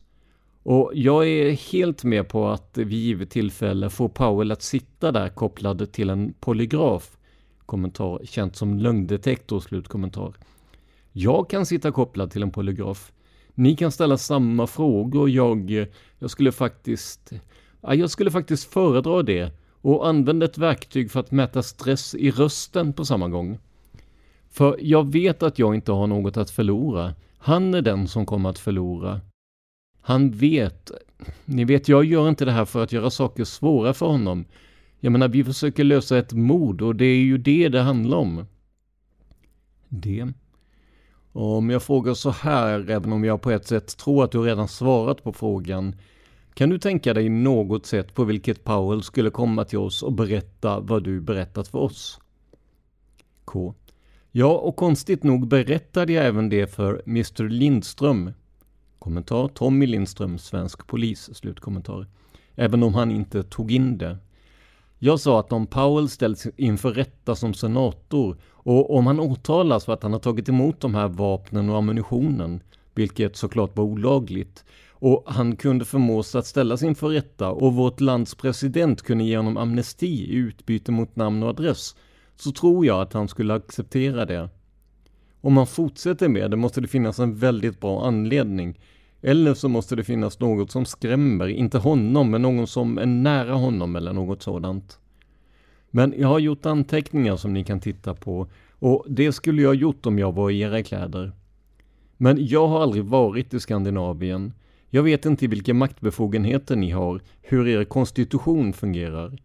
Och 0.63 0.91
jag 0.93 1.27
är 1.27 1.51
helt 1.51 2.03
med 2.03 2.29
på 2.29 2.47
att 2.47 2.77
vid 2.77 2.99
givet 2.99 3.29
tillfälle 3.29 3.89
få 3.89 4.09
Powell 4.09 4.51
att 4.51 4.61
sitta 4.61 5.11
där 5.11 5.29
kopplad 5.29 5.91
till 5.91 6.09
en 6.09 6.33
polygraf. 6.39 7.17
Kommentar 7.65 8.19
känt 8.24 8.55
som 8.55 8.79
lögndetektor, 8.79 9.60
slutkommentar. 9.60 10.34
Jag 11.12 11.50
kan 11.50 11.65
sitta 11.65 11.91
kopplad 11.91 12.31
till 12.31 12.43
en 12.43 12.51
polygraf. 12.51 13.12
Ni 13.53 13.75
kan 13.75 13.91
ställa 13.91 14.17
samma 14.17 14.67
frågor. 14.67 15.29
Jag, 15.29 15.88
jag 16.19 16.29
skulle 16.29 16.51
faktiskt, 16.51 17.31
jag 17.81 18.10
skulle 18.10 18.31
faktiskt 18.31 18.74
föredra 18.74 19.24
det 19.24 19.51
och 19.81 20.07
använda 20.07 20.45
ett 20.45 20.57
verktyg 20.57 21.12
för 21.12 21.19
att 21.19 21.31
mäta 21.31 21.63
stress 21.63 22.15
i 22.15 22.31
rösten 22.31 22.93
på 22.93 23.05
samma 23.05 23.29
gång. 23.29 23.60
För 24.50 24.77
jag 24.81 25.12
vet 25.12 25.43
att 25.43 25.60
jag 25.60 25.75
inte 25.75 25.91
har 25.91 26.07
något 26.07 26.38
att 26.38 26.50
förlora. 26.50 27.13
Han 27.38 27.74
är 27.74 27.81
den 27.81 28.07
som 28.07 28.25
kommer 28.25 28.50
att 28.50 28.60
förlora. 28.60 29.22
Han 30.01 30.31
vet, 30.31 30.91
ni 31.45 31.65
vet 31.65 31.88
jag 31.88 32.05
gör 32.05 32.29
inte 32.29 32.45
det 32.45 32.51
här 32.51 32.65
för 32.65 32.84
att 32.84 32.91
göra 32.91 33.10
saker 33.10 33.43
svåra 33.43 33.93
för 33.93 34.05
honom. 34.05 34.45
Jag 34.99 35.11
menar 35.11 35.27
vi 35.27 35.43
försöker 35.43 35.83
lösa 35.83 36.17
ett 36.17 36.33
mord 36.33 36.81
och 36.81 36.95
det 36.95 37.05
är 37.05 37.19
ju 37.19 37.37
det 37.37 37.69
det 37.69 37.81
handlar 37.81 38.17
om. 38.17 38.45
Det. 39.89 40.27
Om 41.31 41.69
jag 41.69 41.83
frågar 41.83 42.13
så 42.13 42.29
här, 42.29 42.89
även 42.89 43.13
om 43.13 43.23
jag 43.23 43.41
på 43.41 43.51
ett 43.51 43.67
sätt 43.67 43.97
tror 43.97 44.23
att 44.23 44.31
du 44.31 44.41
redan 44.41 44.67
svarat 44.67 45.23
på 45.23 45.33
frågan. 45.33 45.95
Kan 46.53 46.69
du 46.69 46.79
tänka 46.79 47.13
dig 47.13 47.29
något 47.29 47.85
sätt 47.85 48.13
på 48.13 48.23
vilket 48.23 48.63
Powell 48.63 49.03
skulle 49.03 49.29
komma 49.29 49.65
till 49.65 49.77
oss 49.77 50.03
och 50.03 50.13
berätta 50.13 50.79
vad 50.79 51.03
du 51.03 51.21
berättat 51.21 51.67
för 51.67 51.79
oss? 51.79 52.19
K. 53.45 53.73
Ja, 54.31 54.57
och 54.57 54.75
konstigt 54.75 55.23
nog 55.23 55.47
berättade 55.47 56.13
jag 56.13 56.25
även 56.25 56.49
det 56.49 56.67
för 56.67 57.01
Mr 57.05 57.49
Lindström, 57.49 58.31
Kommentar 58.99 59.47
Tommy 59.47 59.85
Lindström, 59.85 60.37
svensk 60.37 60.87
polis. 60.87 61.35
Slutkommentar. 61.35 62.07
Även 62.55 62.83
om 62.83 62.93
han 62.93 63.11
inte 63.11 63.43
tog 63.43 63.71
in 63.71 63.97
det. 63.97 64.17
Jag 65.05 65.19
sa 65.19 65.39
att 65.39 65.53
om 65.53 65.67
Powell 65.67 66.09
ställs 66.09 66.47
inför 66.57 66.91
rätta 66.91 67.35
som 67.35 67.53
senator 67.53 68.38
och 68.51 68.97
om 68.97 69.07
han 69.07 69.19
åtalas 69.19 69.85
för 69.85 69.93
att 69.93 70.03
han 70.03 70.13
har 70.13 70.19
tagit 70.19 70.50
emot 70.50 70.81
de 70.81 70.95
här 70.95 71.07
vapnen 71.07 71.69
och 71.69 71.77
ammunitionen, 71.77 72.63
vilket 72.95 73.35
såklart 73.35 73.77
var 73.77 73.83
olagligt, 73.83 74.65
och 74.89 75.24
han 75.27 75.55
kunde 75.55 75.85
förmås 75.85 76.35
att 76.35 76.45
ställas 76.45 76.83
inför 76.83 77.09
rätta 77.09 77.51
och 77.51 77.74
vårt 77.74 78.01
lands 78.01 78.35
president 78.35 79.01
kunde 79.01 79.24
ge 79.24 79.38
honom 79.38 79.57
amnesti 79.57 80.07
i 80.07 80.35
utbyte 80.35 80.91
mot 80.91 81.15
namn 81.15 81.43
och 81.43 81.50
adress, 81.50 81.95
så 82.35 82.51
tror 82.51 82.85
jag 82.85 83.01
att 83.01 83.13
han 83.13 83.27
skulle 83.27 83.53
acceptera 83.53 84.25
det. 84.25 84.50
Om 85.41 85.57
han 85.57 85.67
fortsätter 85.67 86.29
med 86.29 86.51
det 86.51 86.57
måste 86.57 86.81
det 86.81 86.88
finnas 86.88 87.19
en 87.19 87.35
väldigt 87.35 87.79
bra 87.79 88.07
anledning. 88.07 88.79
Eller 89.27 89.53
så 89.53 89.70
måste 89.70 89.96
det 89.96 90.03
finnas 90.03 90.39
något 90.39 90.72
som 90.72 90.86
skrämmer, 90.86 91.48
inte 91.48 91.77
honom, 91.77 92.32
men 92.32 92.41
någon 92.41 92.67
som 92.67 92.98
är 92.98 93.05
nära 93.05 93.53
honom 93.53 93.96
eller 93.96 94.13
något 94.13 94.41
sådant. 94.41 95.00
Men 95.91 96.13
jag 96.17 96.27
har 96.27 96.39
gjort 96.39 96.65
anteckningar 96.65 97.36
som 97.36 97.53
ni 97.53 97.63
kan 97.63 97.79
titta 97.79 98.13
på 98.13 98.48
och 98.79 99.05
det 99.08 99.32
skulle 99.32 99.62
jag 99.62 99.75
gjort 99.75 100.05
om 100.05 100.20
jag 100.20 100.32
var 100.32 100.50
i 100.50 100.60
era 100.60 100.84
kläder. 100.84 101.32
Men 102.17 102.48
jag 102.48 102.67
har 102.67 102.82
aldrig 102.82 103.03
varit 103.03 103.53
i 103.53 103.60
Skandinavien. 103.60 104.53
Jag 104.89 105.03
vet 105.03 105.25
inte 105.25 105.48
vilka 105.48 105.74
maktbefogenheter 105.74 106.75
ni 106.75 106.91
har, 106.91 107.22
hur 107.41 107.67
er 107.67 107.84
konstitution 107.84 108.74
fungerar. 108.74 109.38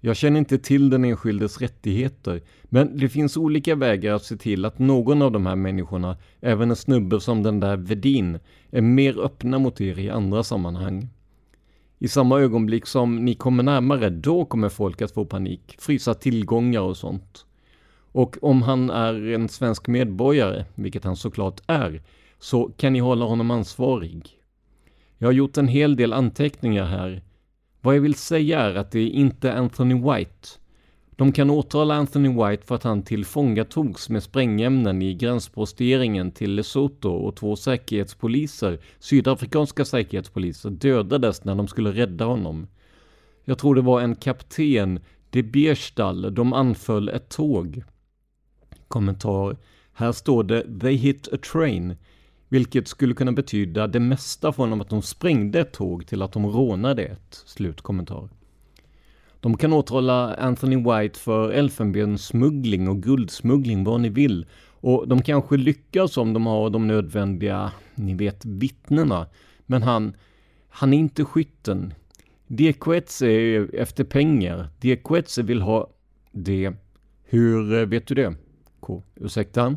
Jag 0.00 0.16
känner 0.16 0.38
inte 0.38 0.58
till 0.58 0.90
den 0.90 1.04
enskildes 1.04 1.60
rättigheter, 1.60 2.42
men 2.62 2.98
det 2.98 3.08
finns 3.08 3.36
olika 3.36 3.74
vägar 3.74 4.14
att 4.14 4.24
se 4.24 4.36
till 4.36 4.64
att 4.64 4.78
någon 4.78 5.22
av 5.22 5.32
de 5.32 5.46
här 5.46 5.56
människorna, 5.56 6.16
även 6.40 6.70
en 6.70 6.76
snubbe 6.76 7.20
som 7.20 7.42
den 7.42 7.60
där 7.60 7.76
Vedin, 7.76 8.38
är 8.70 8.80
mer 8.80 9.18
öppna 9.18 9.58
mot 9.58 9.80
er 9.80 9.98
i 9.98 10.10
andra 10.10 10.42
sammanhang. 10.42 11.08
I 11.98 12.08
samma 12.08 12.40
ögonblick 12.40 12.86
som 12.86 13.24
ni 13.24 13.34
kommer 13.34 13.62
närmare, 13.62 14.10
då 14.10 14.44
kommer 14.44 14.68
folk 14.68 15.02
att 15.02 15.14
få 15.14 15.24
panik, 15.24 15.76
frysa 15.78 16.14
tillgångar 16.14 16.80
och 16.80 16.96
sånt. 16.96 17.46
Och 18.12 18.36
om 18.42 18.62
han 18.62 18.90
är 18.90 19.34
en 19.34 19.48
svensk 19.48 19.88
medborgare, 19.88 20.64
vilket 20.74 21.04
han 21.04 21.16
såklart 21.16 21.60
är, 21.66 22.02
så 22.38 22.70
kan 22.76 22.92
ni 22.92 22.98
hålla 22.98 23.24
honom 23.24 23.50
ansvarig. 23.50 24.28
Jag 25.18 25.28
har 25.28 25.32
gjort 25.32 25.56
en 25.56 25.68
hel 25.68 25.96
del 25.96 26.12
anteckningar 26.12 26.84
här 26.84 27.22
vad 27.88 27.96
jag 27.96 28.00
vill 28.00 28.14
säga 28.14 28.60
är 28.60 28.74
att 28.74 28.90
det 28.90 28.98
är 28.98 29.10
inte 29.10 29.54
Anthony 29.54 29.94
White. 29.94 30.48
De 31.10 31.32
kan 31.32 31.50
åtala 31.50 31.94
Anthony 31.94 32.28
White 32.28 32.66
för 32.66 32.74
att 32.74 32.82
han 32.82 33.02
tillfångatogs 33.02 34.08
med 34.08 34.22
sprängämnen 34.22 35.02
i 35.02 35.14
gränsposteringen 35.14 36.30
till 36.30 36.54
Lesotho 36.54 37.10
och 37.10 37.36
två 37.36 37.56
säkerhetspoliser, 37.56 38.78
sydafrikanska 38.98 39.84
säkerhetspoliser, 39.84 40.70
dödades 40.70 41.44
när 41.44 41.54
de 41.54 41.68
skulle 41.68 41.92
rädda 41.92 42.24
honom. 42.24 42.66
Jag 43.44 43.58
tror 43.58 43.74
det 43.74 43.80
var 43.80 44.00
en 44.00 44.16
kapten, 44.16 45.00
de 45.30 45.42
Bierstall, 45.42 46.34
de 46.34 46.52
anföll 46.52 47.08
ett 47.08 47.28
tåg. 47.28 47.82
Kommentar. 48.88 49.56
Här 49.92 50.12
står 50.12 50.44
det 50.44 50.80
“They 50.80 50.94
hit 50.94 51.28
a 51.32 51.36
train” 51.52 51.96
vilket 52.48 52.88
skulle 52.88 53.14
kunna 53.14 53.32
betyda 53.32 53.86
det 53.86 54.00
mesta 54.00 54.52
från 54.52 54.80
att 54.80 54.88
de 54.88 55.02
sprängde 55.02 55.60
ett 55.60 55.72
tåg 55.72 56.06
till 56.06 56.22
att 56.22 56.32
de 56.32 56.46
rånade 56.46 57.02
ett. 57.02 57.42
Slutkommentar. 57.46 58.28
De 59.40 59.56
kan 59.56 59.72
åtala 59.72 60.34
Anthony 60.34 60.76
White 60.76 61.18
för 61.18 61.50
elfenbenssmuggling 61.50 62.88
och 62.88 63.02
guldsmuggling, 63.02 63.84
vad 63.84 64.00
ni 64.00 64.08
vill. 64.08 64.46
Och 64.80 65.08
de 65.08 65.22
kanske 65.22 65.56
lyckas 65.56 66.16
om 66.16 66.32
de 66.32 66.46
har 66.46 66.70
de 66.70 66.86
nödvändiga, 66.86 67.72
ni 67.94 68.14
vet, 68.14 68.44
vittnena. 68.44 69.26
Men 69.66 69.82
han, 69.82 70.16
han 70.68 70.94
är 70.94 70.98
inte 70.98 71.24
skytten. 71.24 71.94
Diaquetze 72.46 73.26
är 73.26 73.74
efter 73.74 74.04
pengar. 74.04 74.68
Diaquetze 74.80 75.42
vill 75.42 75.62
ha 75.62 75.90
det. 76.32 76.72
Hur 77.24 77.72
eh, 77.72 77.86
vet 77.86 78.06
du 78.06 78.14
det? 78.14 78.34
K. 78.80 79.02
Ursäkta? 79.14 79.76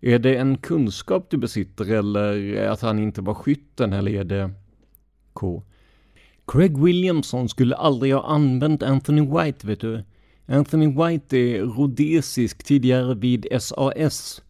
Är 0.00 0.18
det 0.18 0.36
en 0.36 0.58
kunskap 0.58 1.30
du 1.30 1.36
besitter 1.36 1.92
eller 1.92 2.56
att 2.68 2.80
han 2.80 2.98
inte 2.98 3.20
var 3.20 3.34
skytten 3.34 3.92
eller 3.92 4.12
är 4.12 4.24
det 4.24 4.50
K? 5.32 5.62
Craig 6.46 6.78
Williamson 6.78 7.48
skulle 7.48 7.76
aldrig 7.76 8.14
ha 8.14 8.26
använt 8.26 8.82
Anthony 8.82 9.20
White, 9.20 9.66
vet 9.66 9.80
du. 9.80 10.04
Anthony 10.46 10.86
White 10.86 11.36
är 11.36 11.62
rhodesisk, 11.62 12.64
tidigare 12.64 13.14
vid 13.14 13.46
SAS. 13.60 14.42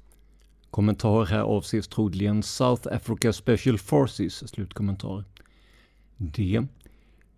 Kommentar 0.71 1.25
här 1.25 1.41
avses 1.41 1.89
troligen 1.89 2.43
South 2.43 2.89
Africa 2.93 3.33
Special 3.33 3.79
Forces, 3.79 4.49
slutkommentar. 4.49 5.25
D. 6.17 6.67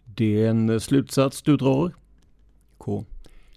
Det 0.05 0.45
är 0.45 0.50
en 0.50 0.81
slutsats 0.81 1.43
du 1.43 1.57
drar. 1.57 1.93
K. 2.79 3.05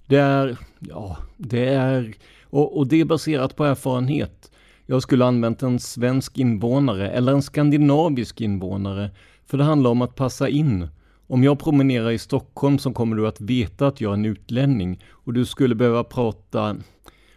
Det 0.08 0.18
är, 0.18 0.58
ja, 0.80 1.18
det 1.38 1.66
är, 1.66 2.14
och, 2.54 2.78
och 2.78 2.88
det 2.88 3.02
är 3.02 3.06
baserat 3.06 3.56
på 3.56 3.66
erfarenhet. 3.66 4.52
Jag 4.86 5.02
skulle 5.02 5.26
använt 5.26 5.64
en 5.64 5.80
svensk 5.80 6.38
invånare 6.38 7.12
eller 7.12 7.32
en 7.32 7.42
skandinavisk 7.42 8.42
invånare, 8.42 9.12
för 9.46 9.58
det 9.58 9.64
handlar 9.64 9.90
om 9.90 10.02
att 10.02 10.16
passa 10.16 10.50
in. 10.50 10.88
Om 11.28 11.44
jag 11.44 11.60
promenerar 11.60 12.12
i 12.12 12.18
Stockholm 12.18 12.78
så 12.78 12.94
kommer 12.94 13.16
du 13.16 13.28
att 13.28 13.42
veta 13.42 13.88
att 13.88 14.02
jag 14.02 14.10
är 14.10 14.14
en 14.14 14.26
utlänning 14.26 15.04
och 15.10 15.34
du 15.34 15.46
skulle 15.46 15.76
behöva 15.76 16.04
prata, 16.04 16.76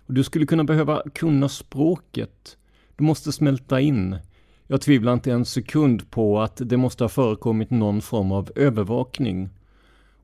och 0.06 0.14
du 0.14 0.24
skulle 0.24 0.46
kunna 0.46 0.64
behöva 0.64 1.02
kunna 1.14 1.48
språket. 1.48 2.56
Du 2.96 3.04
måste 3.04 3.32
smälta 3.32 3.80
in. 3.80 4.16
Jag 4.66 4.80
tvivlar 4.80 5.12
inte 5.12 5.32
en 5.32 5.44
sekund 5.44 6.10
på 6.10 6.40
att 6.40 6.60
det 6.64 6.76
måste 6.76 7.04
ha 7.04 7.08
förekommit 7.08 7.70
någon 7.70 8.00
form 8.00 8.32
av 8.32 8.50
övervakning. 8.56 9.48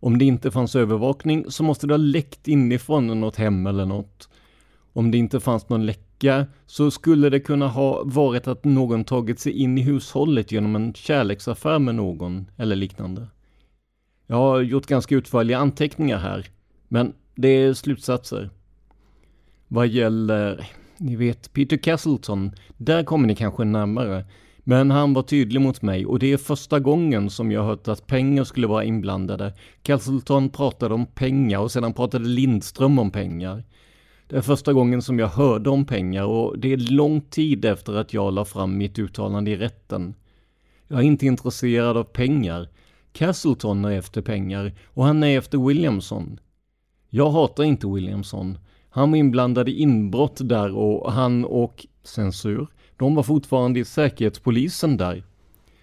Om 0.01 0.19
det 0.19 0.25
inte 0.25 0.51
fanns 0.51 0.77
övervakning 0.77 1.45
så 1.49 1.63
måste 1.63 1.87
det 1.87 1.93
ha 1.93 1.99
läckt 1.99 2.49
inifrån 2.49 3.21
något 3.21 3.37
hem 3.37 3.67
eller 3.67 3.87
något. 3.87 4.29
Om 4.93 5.11
det 5.11 5.19
inte 5.19 5.41
fanns 5.41 5.69
någon 5.69 5.87
läcka 5.87 6.47
så 6.67 6.91
skulle 6.91 7.31
det 7.31 7.41
kunna 7.41 7.69
ha 7.69 8.03
varit 8.05 8.49
att 8.49 8.65
någon 8.65 9.05
tagit 9.05 9.41
sig 9.41 9.53
in 9.53 9.79
i 9.79 9.83
hushållet 9.83 10.53
genom 10.53 10.77
en 10.77 10.95
kärleksaffär 10.95 11.79
med 11.79 11.95
någon 11.95 12.51
eller 12.57 12.77
liknande. 12.77 13.27
Jag 14.27 14.37
har 14.37 14.61
gjort 14.61 14.87
ganska 14.87 15.15
utförliga 15.15 15.59
anteckningar 15.59 16.19
här, 16.19 16.47
men 16.89 17.13
det 17.35 17.49
är 17.49 17.75
slutsatser. 17.75 18.51
Vad 19.69 19.89
gäller, 19.89 20.69
ni 20.99 21.17
vet, 21.17 21.53
Peter 21.53 21.77
Castleton, 21.77 22.53
där 22.77 23.05
kommer 23.05 23.27
ni 23.27 23.37
kanske 23.37 23.65
närmare. 23.65 24.25
Men 24.65 24.91
han 24.91 25.15
var 25.15 25.23
tydlig 25.23 25.61
mot 25.61 25.83
mig 25.83 26.07
och 26.07 26.19
det 26.19 26.33
är 26.33 26.37
första 26.37 26.81
gången 26.81 27.31
som 27.31 27.53
jag 27.53 27.65
hört 27.65 27.89
att 27.89 28.07
pengar 28.07 28.45
skulle 28.45 28.67
vara 28.67 28.85
inblandade. 28.85 29.53
Castleton 29.83 30.49
pratade 30.49 30.95
om 30.95 31.07
pengar 31.07 31.59
och 31.59 31.73
sedan 31.73 31.93
pratade 31.93 32.29
Lindström 32.29 32.99
om 32.99 33.11
pengar. 33.11 33.65
Det 34.33 34.39
är 34.39 34.43
första 34.43 34.73
gången 34.73 35.03
som 35.03 35.19
jag 35.19 35.29
hörde 35.29 35.71
om 35.71 35.85
pengar 35.85 36.25
och 36.25 36.59
det 36.59 36.73
är 36.73 36.77
lång 36.77 37.21
tid 37.21 37.65
efter 37.65 37.95
att 37.95 38.15
jag 38.15 38.35
la 38.35 38.45
fram 38.45 38.79
mitt 38.79 38.99
uttalande 38.99 39.51
i 39.51 39.57
rätten. 39.57 40.15
Jag 40.89 40.99
är 40.99 41.03
inte 41.03 41.27
intresserad 41.27 41.97
av 41.97 42.05
pengar. 42.05 42.69
Castleton 43.13 43.85
är 43.85 43.91
efter 43.91 44.23
pengar 44.23 44.73
och 44.87 45.05
han 45.05 45.23
är 45.23 45.39
efter 45.39 45.59
Williamson. 45.59 46.41
Jag 47.09 47.31
hatar 47.31 47.65
inte 47.65 47.87
Williamson. 47.87 48.59
Han 48.91 49.11
var 49.11 49.19
inblandad 49.19 49.69
i 49.69 49.73
inbrott 49.73 50.41
där 50.45 50.75
och 50.75 51.13
han 51.13 51.45
och 51.45 51.87
censur, 52.03 52.67
de 52.97 53.15
var 53.15 53.23
fortfarande 53.23 53.81
i 53.81 53.85
säkerhetspolisen 53.85 54.97
där. 54.97 55.25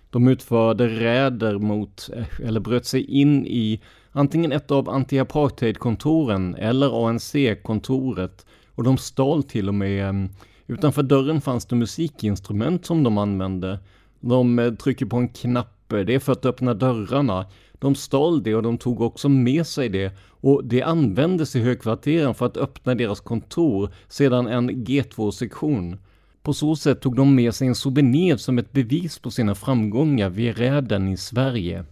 De 0.10 0.28
utförde 0.28 0.88
räder 0.88 1.58
mot, 1.58 2.10
eller 2.44 2.60
bröt 2.60 2.86
sig 2.86 3.06
in 3.06 3.46
i 3.46 3.82
antingen 4.12 4.52
ett 4.52 4.72
av 4.72 4.90
anti-apartheid-kontoren 4.90 6.56
eller 6.56 7.08
ANC-kontoret 7.08 8.46
och 8.76 8.84
de 8.84 8.98
stal 8.98 9.44
till 9.44 9.68
och 9.68 9.76
med, 9.76 10.10
mm, 10.10 10.30
utanför 10.68 11.04
dörren 11.04 11.42
fanns 11.42 11.66
det 11.66 11.76
musikinstrument 11.76 12.86
som 12.86 13.04
de 13.04 13.18
använde. 13.18 13.80
De 14.20 14.60
eh, 14.60 14.74
trycker 14.74 15.06
på 15.06 15.18
en 15.18 15.28
knapp, 15.28 15.94
eh, 15.94 16.00
det 16.00 16.16
är 16.16 16.20
för 16.20 16.32
att 16.32 16.46
öppna 16.46 16.74
dörrarna. 16.74 17.46
De 17.80 17.96
stal 17.96 18.44
det 18.44 18.56
och 18.56 18.64
de 18.64 18.78
tog 18.78 19.02
också 19.02 19.30
med 19.30 19.68
sig 19.68 19.90
det 19.90 20.14
och 20.42 20.66
det 20.66 20.82
användes 20.82 21.56
i 21.56 21.60
högkvarteren 21.60 22.34
för 22.34 22.46
att 22.46 22.58
öppna 22.58 22.96
deras 22.96 23.20
kontor, 23.20 23.90
sedan 24.08 24.48
en 24.48 24.72
G2-sektion. 24.72 25.98
På 26.42 26.54
så 26.54 26.76
sätt 26.76 27.02
tog 27.02 27.16
de 27.16 27.36
med 27.36 27.56
sig 27.56 27.68
en 27.68 27.76
souvenir 27.76 28.38
som 28.38 28.58
ett 28.58 28.72
bevis 28.72 29.20
på 29.20 29.32
sina 29.32 29.56
framgångar 29.56 30.30
vid 30.30 30.58
räden 30.58 31.08
i 31.08 31.18
Sverige. 31.18 31.86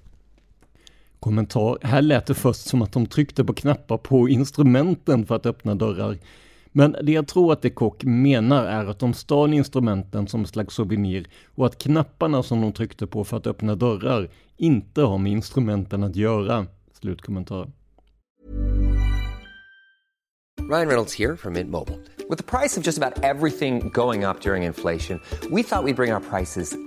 Kommentar. 1.20 1.78
Här 1.82 2.02
lät 2.02 2.26
det 2.26 2.34
först 2.34 2.68
som 2.68 2.82
att 2.82 2.92
de 2.92 3.06
tryckte 3.06 3.44
på 3.44 3.54
knappar 3.54 3.98
på 3.98 4.30
instrumenten 4.30 5.26
för 5.26 5.36
att 5.36 5.46
öppna 5.46 5.76
dörrar. 5.76 6.18
Men 6.72 6.96
det 7.04 7.12
jag 7.12 7.28
tror 7.28 7.54
att 7.54 7.62
de 7.62 7.70
Kock 7.70 8.04
menar 8.04 8.66
är 8.66 8.86
att 8.86 9.00
de 9.00 9.14
stal 9.14 9.54
instrumenten 9.54 10.28
som 10.28 10.46
slags 10.46 10.76
souvenir 10.76 11.28
och 11.56 11.66
att 11.66 11.78
knapparna 11.78 12.44
som 12.44 12.62
de 12.62 12.72
tryckte 12.72 13.08
på 13.08 13.24
för 13.24 13.38
att 13.38 13.48
öppna 13.48 13.76
dörrar 13.76 14.30
inte 14.58 15.02
har 15.02 15.18
med 15.18 15.32
instrumenten 15.32 16.04
att 16.04 16.16
göra. 16.16 16.66
Slutkommentar. 16.94 17.72
Ryan 20.70 20.88
Reynolds 20.88 21.20
här 21.20 21.36
från 21.36 21.54
Mint 21.54 21.70
Mobile. 21.70 21.98
Med 22.30 22.46
priset 22.46 22.84
på 22.86 22.90
nästan 22.90 23.14
allt 23.24 23.52
som 23.58 23.80
går 23.80 24.30
upp 24.30 24.46
under 24.46 24.56
inflationen, 24.56 25.20
trodde 25.42 25.56
vi 25.56 25.62
att 25.62 25.86
vi 25.86 25.94
skulle 25.94 25.94
bring 25.94 26.14
våra 26.14 26.20
priser 26.20 26.87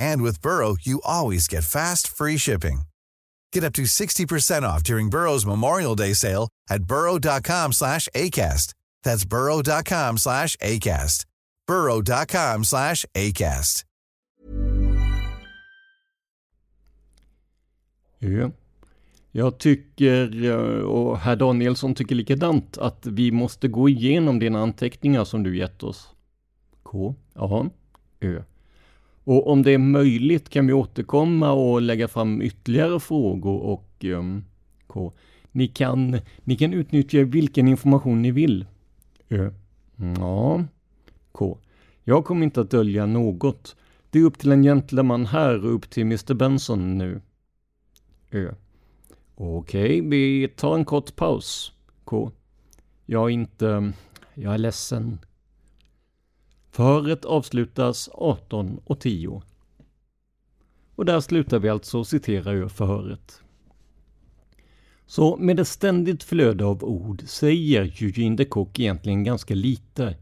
And 0.00 0.22
with 0.22 0.40
Burrow, 0.42 0.76
you 0.80 1.00
always 1.04 1.46
get 1.46 1.62
fast, 1.64 2.08
free 2.08 2.38
shipping. 2.38 2.82
Get 3.52 3.64
up 3.64 3.74
to 3.74 3.82
60% 3.82 4.62
off 4.62 4.82
during 4.82 5.10
Burrow's 5.10 5.46
Memorial 5.46 5.94
Day 5.94 6.14
sale 6.14 6.48
at 6.70 6.84
burrow.com 6.84 7.72
slash 7.72 8.08
ACAST. 8.14 8.74
That's 9.04 9.24
burrow.com 9.24 10.18
slash 10.18 10.56
ACAST. 10.56 11.26
burrow.com 11.66 12.64
slash 12.64 13.04
ACAST. 13.14 13.84
Ja. 18.18 18.50
Jag 19.32 19.58
tycker, 19.58 20.44
eh, 20.44 20.84
och 20.84 21.18
herr 21.18 21.36
Danielsson 21.36 21.94
tycker 21.94 22.14
likadant, 22.14 22.78
att 22.78 23.06
vi 23.06 23.30
måste 23.30 23.68
gå 23.68 23.88
igenom 23.88 24.38
dina 24.38 24.60
anteckningar 24.62 25.24
som 25.24 25.42
du 25.42 25.56
gett 25.56 25.82
oss. 25.82 26.08
K. 26.82 27.14
A, 27.34 27.66
Ö. 28.20 28.42
Och 29.30 29.50
om 29.50 29.62
det 29.62 29.70
är 29.70 29.78
möjligt 29.78 30.48
kan 30.48 30.66
vi 30.66 30.72
återkomma 30.72 31.52
och 31.52 31.82
lägga 31.82 32.08
fram 32.08 32.42
ytterligare 32.42 33.00
frågor 33.00 33.60
och 33.60 34.04
um, 34.04 34.44
K. 34.86 35.12
Ni 35.52 35.68
kan, 35.68 36.18
ni 36.44 36.56
kan 36.56 36.72
utnyttja 36.72 37.24
vilken 37.24 37.68
information 37.68 38.22
ni 38.22 38.30
vill. 38.30 38.66
Ö. 39.28 39.50
Mm, 39.98 40.14
ja. 40.20 40.64
K. 41.32 41.58
Jag 42.04 42.24
kommer 42.24 42.44
inte 42.44 42.60
att 42.60 42.70
dölja 42.70 43.06
något. 43.06 43.76
Det 44.10 44.18
är 44.18 44.24
upp 44.24 44.38
till 44.38 44.52
en 44.52 44.62
gentleman 44.62 45.26
här 45.26 45.64
och 45.64 45.74
upp 45.74 45.90
till 45.90 46.02
Mr 46.02 46.34
Benson 46.34 46.98
nu. 46.98 47.20
Ö. 48.30 48.54
Okej, 49.34 50.00
vi 50.00 50.48
tar 50.48 50.74
en 50.74 50.84
kort 50.84 51.16
paus. 51.16 51.72
K. 52.04 52.30
Jag 53.06 53.24
är 53.24 53.34
inte... 53.34 53.92
Jag 54.34 54.54
är 54.54 54.58
ledsen. 54.58 55.18
Förhöret 56.70 57.24
avslutas 57.24 58.10
18.10. 58.12 59.42
Och 60.94 61.04
där 61.04 61.20
slutar 61.20 61.58
vi 61.58 61.68
alltså 61.68 62.04
citera 62.04 62.52
ur 62.52 62.68
förhöret. 62.68 63.42
Så 65.06 65.36
med 65.36 65.60
ett 65.60 65.68
ständigt 65.68 66.22
flöde 66.22 66.64
av 66.64 66.84
ord 66.84 67.22
säger 67.26 68.02
Eugene 68.02 68.36
de 68.36 68.44
Kock 68.44 68.78
egentligen 68.78 69.24
ganska 69.24 69.54
lite. 69.54 70.16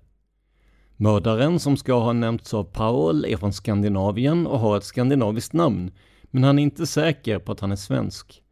Mördaren 0.97 1.61
som 1.61 1.77
ska 1.77 1.95
ha 1.95 2.13
nämnts 2.13 2.55
av 2.55 2.65
Powell 2.65 3.25
är 3.25 3.37
från 3.37 3.53
Skandinavien 3.53 4.47
och 4.47 4.59
har 4.59 4.77
ett 4.77 4.85
skandinaviskt 4.85 5.53
namn, 5.53 5.91
men 6.23 6.45
han 6.45 6.59
är 6.59 6.63
inte 6.63 6.87
säker 6.87 7.39
på 7.39 7.53
att 7.53 7.61
han 7.61 7.73
är 7.73 7.77
svensk. 7.77 8.43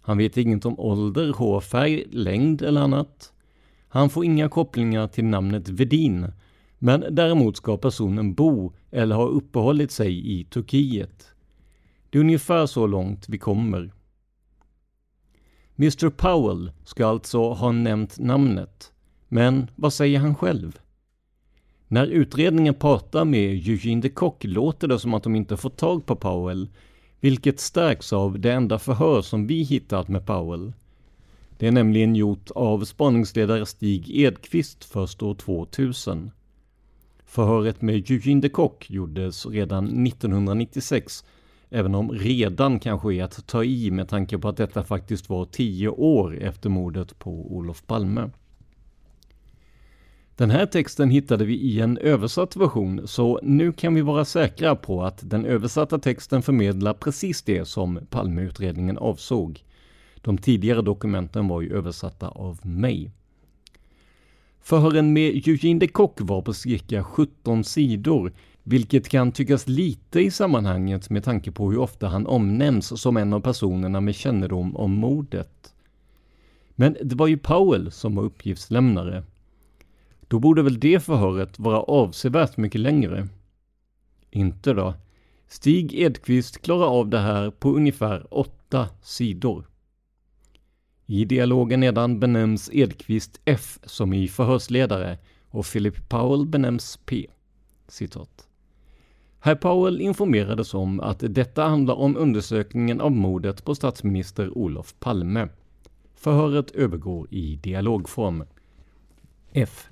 Han 0.00 0.18
vet 0.18 0.36
inget 0.36 0.66
om 0.66 0.80
ålder, 0.80 1.32
hårfärg, 1.32 2.04
längd 2.10 2.62
eller 2.62 2.80
annat. 2.80 3.32
Han 3.88 4.10
får 4.10 4.24
inga 4.24 4.48
kopplingar 4.48 5.08
till 5.08 5.24
namnet 5.24 5.68
Vedin, 5.68 6.32
men 6.78 7.04
däremot 7.10 7.56
ska 7.56 7.76
personen 7.76 8.34
bo 8.34 8.72
eller 8.90 9.16
ha 9.16 9.26
uppehållit 9.26 9.90
sig 9.90 10.40
i 10.40 10.44
Turkiet. 10.44 11.26
Det 12.10 12.18
är 12.18 12.20
ungefär 12.20 12.66
så 12.66 12.86
långt 12.86 13.28
vi 13.28 13.38
kommer. 13.38 13.92
Mr 15.78 16.10
Powell 16.10 16.72
ska 16.84 17.06
alltså 17.06 17.52
ha 17.52 17.72
nämnt 17.72 18.18
namnet, 18.18 18.92
men 19.28 19.70
vad 19.76 19.92
säger 19.92 20.18
han 20.18 20.34
själv? 20.34 20.78
När 21.88 22.06
utredningen 22.06 22.74
pratar 22.74 23.24
med 23.24 23.50
Eugene 23.50 24.00
de 24.02 24.08
Kock 24.08 24.44
låter 24.44 24.88
det 24.88 24.98
som 24.98 25.14
att 25.14 25.22
de 25.22 25.36
inte 25.36 25.56
fått 25.56 25.76
tag 25.76 26.06
på 26.06 26.16
Powell, 26.16 26.68
vilket 27.20 27.60
stärks 27.60 28.12
av 28.12 28.40
det 28.40 28.52
enda 28.52 28.78
förhör 28.78 29.22
som 29.22 29.46
vi 29.46 29.62
hittat 29.62 30.08
med 30.08 30.26
Powell. 30.26 30.72
Det 31.58 31.66
är 31.66 31.72
nämligen 31.72 32.16
gjort 32.16 32.50
av 32.50 32.84
spaningsledare 32.84 33.66
Stig 33.66 34.10
Edqvist 34.10 34.84
först 34.84 35.22
år 35.22 35.34
2000. 35.34 36.30
Förhöret 37.28 37.82
med 37.82 37.94
Eugene 38.10 38.40
de 38.40 38.48
Kock 38.48 38.90
gjordes 38.90 39.46
redan 39.46 40.06
1996, 40.06 41.24
även 41.70 41.94
om 41.94 42.10
redan 42.10 42.80
kanske 42.80 43.14
är 43.14 43.24
att 43.24 43.46
ta 43.46 43.64
i 43.64 43.90
med 43.90 44.08
tanke 44.08 44.38
på 44.38 44.48
att 44.48 44.56
detta 44.56 44.82
faktiskt 44.82 45.28
var 45.28 45.44
tio 45.44 45.88
år 45.88 46.38
efter 46.42 46.70
mordet 46.70 47.18
på 47.18 47.56
Olof 47.56 47.86
Palme. 47.86 48.30
Den 50.36 50.50
här 50.50 50.66
texten 50.66 51.10
hittade 51.10 51.44
vi 51.44 51.54
i 51.54 51.80
en 51.80 51.98
översatt 51.98 52.56
version, 52.56 53.08
så 53.08 53.40
nu 53.42 53.72
kan 53.72 53.94
vi 53.94 54.00
vara 54.00 54.24
säkra 54.24 54.76
på 54.76 55.02
att 55.02 55.30
den 55.30 55.44
översatta 55.44 55.98
texten 55.98 56.42
förmedlar 56.42 56.94
precis 56.94 57.42
det 57.42 57.64
som 57.64 58.00
Palmeutredningen 58.10 58.98
avsåg. 58.98 59.64
De 60.22 60.38
tidigare 60.38 60.82
dokumenten 60.82 61.48
var 61.48 61.60
ju 61.60 61.76
översatta 61.76 62.28
av 62.28 62.66
mig. 62.66 63.12
Förhören 64.60 65.12
med 65.12 65.48
Eugene 65.48 65.80
de 65.80 65.88
Kock 65.88 66.20
var 66.20 66.42
på 66.42 66.52
cirka 66.52 67.04
17 67.04 67.64
sidor, 67.64 68.32
vilket 68.62 69.08
kan 69.08 69.32
tyckas 69.32 69.68
lite 69.68 70.20
i 70.20 70.30
sammanhanget 70.30 71.10
med 71.10 71.24
tanke 71.24 71.52
på 71.52 71.70
hur 71.70 71.78
ofta 71.78 72.08
han 72.08 72.26
omnämns 72.26 73.00
som 73.00 73.16
en 73.16 73.32
av 73.32 73.40
personerna 73.40 74.00
med 74.00 74.14
kännedom 74.14 74.76
om 74.76 74.92
mordet. 74.92 75.74
Men 76.74 76.96
det 77.02 77.14
var 77.14 77.26
ju 77.26 77.38
Powell 77.38 77.92
som 77.92 78.14
var 78.14 78.22
uppgiftslämnare. 78.22 79.24
Då 80.28 80.38
borde 80.38 80.62
väl 80.62 80.80
det 80.80 81.00
förhöret 81.00 81.58
vara 81.58 81.80
avsevärt 81.80 82.56
mycket 82.56 82.80
längre? 82.80 83.28
Inte 84.30 84.72
då. 84.72 84.94
Stig 85.48 85.94
Edqvist 85.94 86.62
klarar 86.62 86.86
av 86.86 87.08
det 87.08 87.18
här 87.18 87.50
på 87.50 87.70
ungefär 87.70 88.26
åtta 88.30 88.88
sidor. 89.02 89.66
I 91.10 91.24
dialogen 91.24 91.80
nedan 91.80 92.20
benämns 92.20 92.70
Edqvist 92.72 93.40
F 93.44 93.78
som 93.84 94.12
i 94.12 94.28
förhörsledare 94.28 95.18
och 95.50 95.66
Philip 95.66 96.08
Powell 96.08 96.46
benämns 96.46 96.98
P. 97.06 97.26
Citat. 97.88 98.48
Herr 99.40 99.54
Powell 99.54 100.00
informerades 100.00 100.74
om 100.74 101.00
att 101.00 101.22
detta 101.28 101.64
handlar 101.64 101.94
om 101.94 102.16
undersökningen 102.16 103.00
av 103.00 103.12
mordet 103.12 103.64
på 103.64 103.74
statsminister 103.74 104.58
Olof 104.58 104.94
Palme. 105.00 105.48
Förhöret 106.14 106.70
övergår 106.70 107.26
i 107.30 107.56
dialogform. 107.56 108.44
F. 109.52 109.88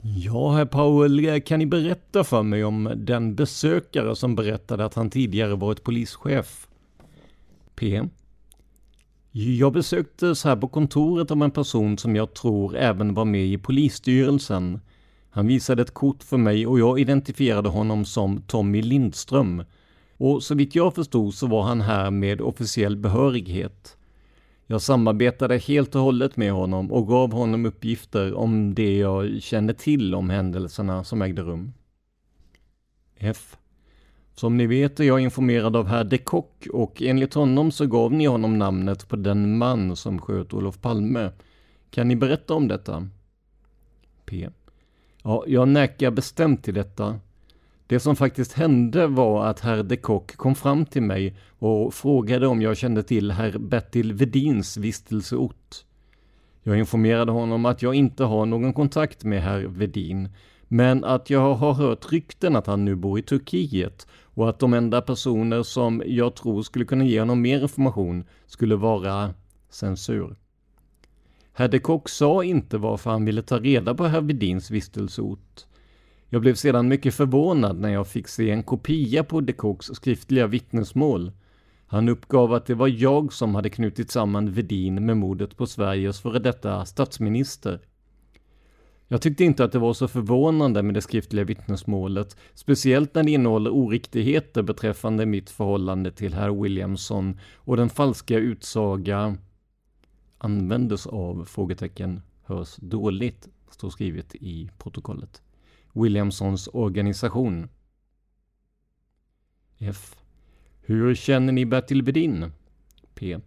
Ja, 0.00 0.52
herr 0.52 0.64
Powell, 0.66 1.40
kan 1.40 1.58
ni 1.58 1.66
berätta 1.66 2.24
för 2.24 2.42
mig 2.42 2.64
om 2.64 2.92
den 2.96 3.34
besökare 3.34 4.16
som 4.16 4.34
berättade 4.34 4.84
att 4.84 4.94
han 4.94 5.10
tidigare 5.10 5.54
varit 5.54 5.84
polischef? 5.84 6.68
P. 7.74 8.02
Jag 9.40 9.72
besöktes 9.72 10.44
här 10.44 10.56
på 10.56 10.68
kontoret 10.68 11.30
av 11.30 11.42
en 11.42 11.50
person 11.50 11.98
som 11.98 12.16
jag 12.16 12.34
tror 12.34 12.76
även 12.76 13.14
var 13.14 13.24
med 13.24 13.46
i 13.46 13.58
polisstyrelsen. 13.58 14.80
Han 15.30 15.46
visade 15.46 15.82
ett 15.82 15.94
kort 15.94 16.22
för 16.22 16.36
mig 16.36 16.66
och 16.66 16.78
jag 16.78 17.00
identifierade 17.00 17.68
honom 17.68 18.04
som 18.04 18.42
Tommy 18.42 18.82
Lindström. 18.82 19.64
Och 20.16 20.42
så 20.42 20.54
vitt 20.54 20.74
jag 20.74 20.94
förstod 20.94 21.34
så 21.34 21.46
var 21.46 21.62
han 21.62 21.80
här 21.80 22.10
med 22.10 22.40
officiell 22.40 22.96
behörighet. 22.96 23.96
Jag 24.66 24.82
samarbetade 24.82 25.58
helt 25.58 25.94
och 25.94 26.02
hållet 26.02 26.36
med 26.36 26.52
honom 26.52 26.92
och 26.92 27.08
gav 27.08 27.32
honom 27.32 27.66
uppgifter 27.66 28.34
om 28.34 28.74
det 28.74 28.96
jag 28.96 29.42
kände 29.42 29.74
till 29.74 30.14
om 30.14 30.30
händelserna 30.30 31.04
som 31.04 31.22
ägde 31.22 31.42
rum. 31.42 31.72
F. 33.16 33.57
Som 34.38 34.56
ni 34.56 34.66
vet 34.66 35.00
är 35.00 35.04
jag 35.04 35.20
informerad 35.20 35.76
av 35.76 35.86
herr 35.86 36.04
de 36.04 36.18
Kock 36.18 36.66
och 36.72 37.02
enligt 37.02 37.34
honom 37.34 37.70
så 37.70 37.86
gav 37.86 38.12
ni 38.12 38.26
honom 38.26 38.58
namnet 38.58 39.08
på 39.08 39.16
den 39.16 39.58
man 39.58 39.96
som 39.96 40.20
sköt 40.20 40.54
Olof 40.54 40.80
Palme. 40.80 41.30
Kan 41.90 42.08
ni 42.08 42.16
berätta 42.16 42.54
om 42.54 42.68
detta? 42.68 43.08
P. 44.24 44.48
Ja, 45.22 45.44
jag 45.46 45.68
nekar 45.68 46.10
bestämt 46.10 46.64
till 46.64 46.74
detta. 46.74 47.20
Det 47.86 48.00
som 48.00 48.16
faktiskt 48.16 48.52
hände 48.52 49.06
var 49.06 49.46
att 49.46 49.60
herr 49.60 49.82
de 49.82 49.96
Kock 49.96 50.36
kom 50.36 50.54
fram 50.54 50.86
till 50.86 51.02
mig 51.02 51.36
och 51.58 51.94
frågade 51.94 52.46
om 52.46 52.62
jag 52.62 52.76
kände 52.76 53.02
till 53.02 53.30
herr 53.30 53.58
Bertil 53.58 54.12
Vedins 54.12 54.76
vistelseort. 54.76 55.84
Jag 56.62 56.78
informerade 56.78 57.32
honom 57.32 57.66
att 57.66 57.82
jag 57.82 57.94
inte 57.94 58.24
har 58.24 58.46
någon 58.46 58.72
kontakt 58.72 59.24
med 59.24 59.42
herr 59.42 59.60
Vedin, 59.60 60.28
men 60.68 61.04
att 61.04 61.30
jag 61.30 61.54
har 61.54 61.72
hört 61.72 62.12
rykten 62.12 62.56
att 62.56 62.66
han 62.66 62.84
nu 62.84 62.94
bor 62.94 63.18
i 63.18 63.22
Turkiet 63.22 64.06
och 64.38 64.48
att 64.48 64.58
de 64.58 64.74
enda 64.74 65.02
personer 65.02 65.62
som 65.62 66.02
jag 66.06 66.34
tror 66.34 66.62
skulle 66.62 66.84
kunna 66.84 67.04
ge 67.04 67.20
honom 67.20 67.42
mer 67.42 67.62
information 67.62 68.24
skulle 68.46 68.76
vara 68.76 69.34
censur. 69.70 70.36
Herr 71.52 71.68
de 71.68 71.78
Kock 71.78 72.08
sa 72.08 72.44
inte 72.44 72.78
varför 72.78 73.10
han 73.10 73.24
ville 73.24 73.42
ta 73.42 73.58
reda 73.58 73.94
på 73.94 74.04
herr 74.04 74.20
Vedins 74.20 74.70
vistelseort. 74.70 75.66
Jag 76.28 76.40
blev 76.40 76.54
sedan 76.54 76.88
mycket 76.88 77.14
förvånad 77.14 77.78
när 77.80 77.88
jag 77.88 78.08
fick 78.08 78.28
se 78.28 78.50
en 78.50 78.62
kopia 78.62 79.24
på 79.24 79.40
de 79.40 79.52
Kocks 79.52 79.86
skriftliga 79.86 80.46
vittnesmål. 80.46 81.32
Han 81.86 82.08
uppgav 82.08 82.52
att 82.52 82.66
det 82.66 82.74
var 82.74 82.88
jag 82.88 83.32
som 83.32 83.54
hade 83.54 83.70
knutit 83.70 84.10
samman 84.10 84.52
Vedin 84.52 85.06
med 85.06 85.16
mordet 85.16 85.56
på 85.56 85.66
Sveriges 85.66 86.20
före 86.20 86.38
detta 86.38 86.84
statsminister. 86.84 87.80
Jag 89.10 89.22
tyckte 89.22 89.44
inte 89.44 89.64
att 89.64 89.72
det 89.72 89.78
var 89.78 89.94
så 89.94 90.08
förvånande 90.08 90.82
med 90.82 90.94
det 90.94 91.00
skriftliga 91.00 91.44
vittnesmålet, 91.44 92.36
speciellt 92.54 93.14
när 93.14 93.22
det 93.22 93.30
innehåller 93.30 93.70
oriktigheter 93.70 94.62
beträffande 94.62 95.26
mitt 95.26 95.50
förhållande 95.50 96.12
till 96.12 96.34
herr 96.34 96.62
Williamson 96.62 97.40
och 97.54 97.76
den 97.76 97.88
falska 97.88 98.38
utsaga 98.38 99.36
användes 100.38 101.06
av 101.06 101.44
frågetecken 101.44 102.20
hörs 102.44 102.76
dåligt, 102.76 103.48
står 103.70 103.90
skrivet 103.90 104.34
i 104.34 104.70
protokollet. 104.78 105.42
Williamsons 105.92 106.68
organisation. 106.72 107.68
F. 109.78 110.16
Hur 110.80 111.14
känner 111.14 111.52
ni 111.52 111.66
Bertil 111.66 112.02
Vedin? 112.02 112.52
P. 113.14 113.38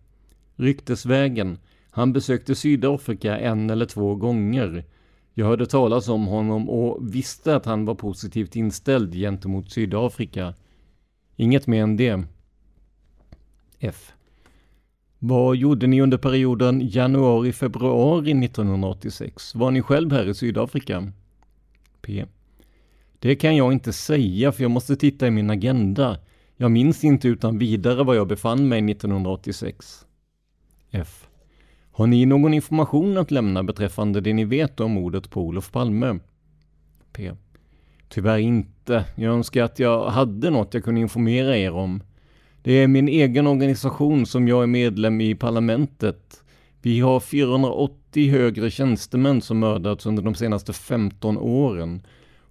Ryktesvägen. 0.56 1.58
Han 1.90 2.14
besökte 2.14 2.56
Sydafrika 2.56 3.38
en 3.38 3.70
eller 3.70 3.86
två 3.86 4.16
gånger. 4.16 4.86
Jag 5.34 5.46
hörde 5.46 5.66
talas 5.66 6.08
om 6.08 6.28
honom 6.28 6.70
och 6.70 7.16
visste 7.16 7.56
att 7.56 7.66
han 7.66 7.86
var 7.86 7.96
positivt 7.96 8.56
inställd 8.56 9.14
gentemot 9.14 9.72
Sydafrika. 9.72 10.54
Inget 11.36 11.68
mer 11.68 11.84
än 11.84 11.98
det. 11.98 12.24
F. 13.80 14.14
Vad 15.20 15.56
gjorde 15.56 15.88
ni 15.88 16.02
under 16.02 16.18
perioden 16.18 16.82
januari-februari 16.88 18.46
1986? 18.46 19.56
Var 19.56 19.72
ni 19.72 19.82
själv 19.82 20.12
här 20.12 20.30
i 20.30 20.34
Sydafrika? 20.34 21.12
P. 22.02 22.26
Det 23.20 23.36
kan 23.36 23.56
jag 23.56 23.74
inte 23.74 23.94
säga 23.94 24.52
för 24.52 24.62
jag 24.62 24.72
måste 24.72 24.96
titta 24.96 25.28
i 25.28 25.32
min 25.32 25.50
agenda. 25.50 26.20
Jag 26.58 26.72
minns 26.72 27.04
inte 27.04 27.28
utan 27.28 27.58
vidare 27.58 28.04
var 28.04 28.16
jag 28.16 28.28
befann 28.28 28.68
mig 28.68 28.92
1986. 28.92 30.06
F. 30.92 31.28
Har 32.02 32.08
ni 32.08 32.26
någon 32.26 32.54
information 32.54 33.18
att 33.18 33.32
lämna 33.32 33.64
beträffande 33.64 34.22
det 34.22 34.34
ni 34.34 34.46
vet 34.46 34.80
om 34.80 34.92
mordet 34.92 35.30
på 35.30 35.42
Olof 35.42 35.72
Palme? 35.72 36.20
P. 37.14 37.32
Tyvärr 38.10 38.38
inte. 38.38 39.06
Jag 39.16 39.34
önskar 39.34 39.64
att 39.64 39.80
jag 39.80 40.10
hade 40.10 40.50
något 40.50 40.74
jag 40.74 40.84
kunde 40.84 41.02
informera 41.02 41.58
er 41.58 41.72
om. 41.72 42.04
Det 42.64 42.72
är 42.72 42.88
min 42.88 43.08
egen 43.08 43.48
organisation 43.48 44.26
som 44.26 44.48
jag 44.48 44.64
är 44.64 44.68
medlem 44.68 45.22
i 45.22 45.36
parlamentet. 45.36 46.44
Vi 46.82 47.00
har 47.00 47.20
480 47.20 48.32
högre 48.32 48.72
tjänstemän 48.72 49.42
som 49.42 49.60
mördats 49.60 50.06
under 50.06 50.24
de 50.24 50.36
senaste 50.36 50.74
15 50.74 51.38
åren. 51.38 52.02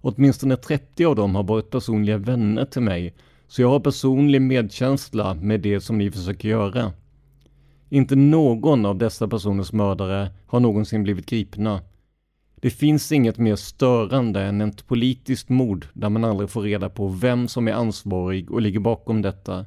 Åtminstone 0.01 0.55
30 0.55 1.05
av 1.05 1.15
dem 1.15 1.35
har 1.35 1.43
varit 1.43 1.69
personliga 1.69 2.17
vänner 2.17 2.65
till 2.65 2.81
mig, 2.81 3.13
så 3.47 3.61
jag 3.61 3.69
har 3.69 3.79
personlig 3.79 4.41
medkänsla 4.41 5.33
med 5.33 5.61
det 5.61 5.81
som 5.81 5.97
ni 5.97 6.11
försöker 6.11 6.49
göra. 6.49 6.91
Inte 7.93 8.15
någon 8.15 8.85
av 8.85 8.97
dessa 8.97 9.27
personers 9.27 9.73
mördare 9.73 10.31
har 10.47 10.59
någonsin 10.59 11.03
blivit 11.03 11.25
gripna. 11.25 11.81
Det 12.55 12.69
finns 12.69 13.11
inget 13.11 13.37
mer 13.37 13.55
störande 13.55 14.41
än 14.41 14.61
ett 14.61 14.87
politiskt 14.87 15.49
mord 15.49 15.87
där 15.93 16.09
man 16.09 16.23
aldrig 16.23 16.49
får 16.49 16.61
reda 16.61 16.89
på 16.89 17.07
vem 17.07 17.47
som 17.47 17.67
är 17.67 17.71
ansvarig 17.71 18.51
och 18.51 18.61
ligger 18.61 18.79
bakom 18.79 19.21
detta. 19.21 19.65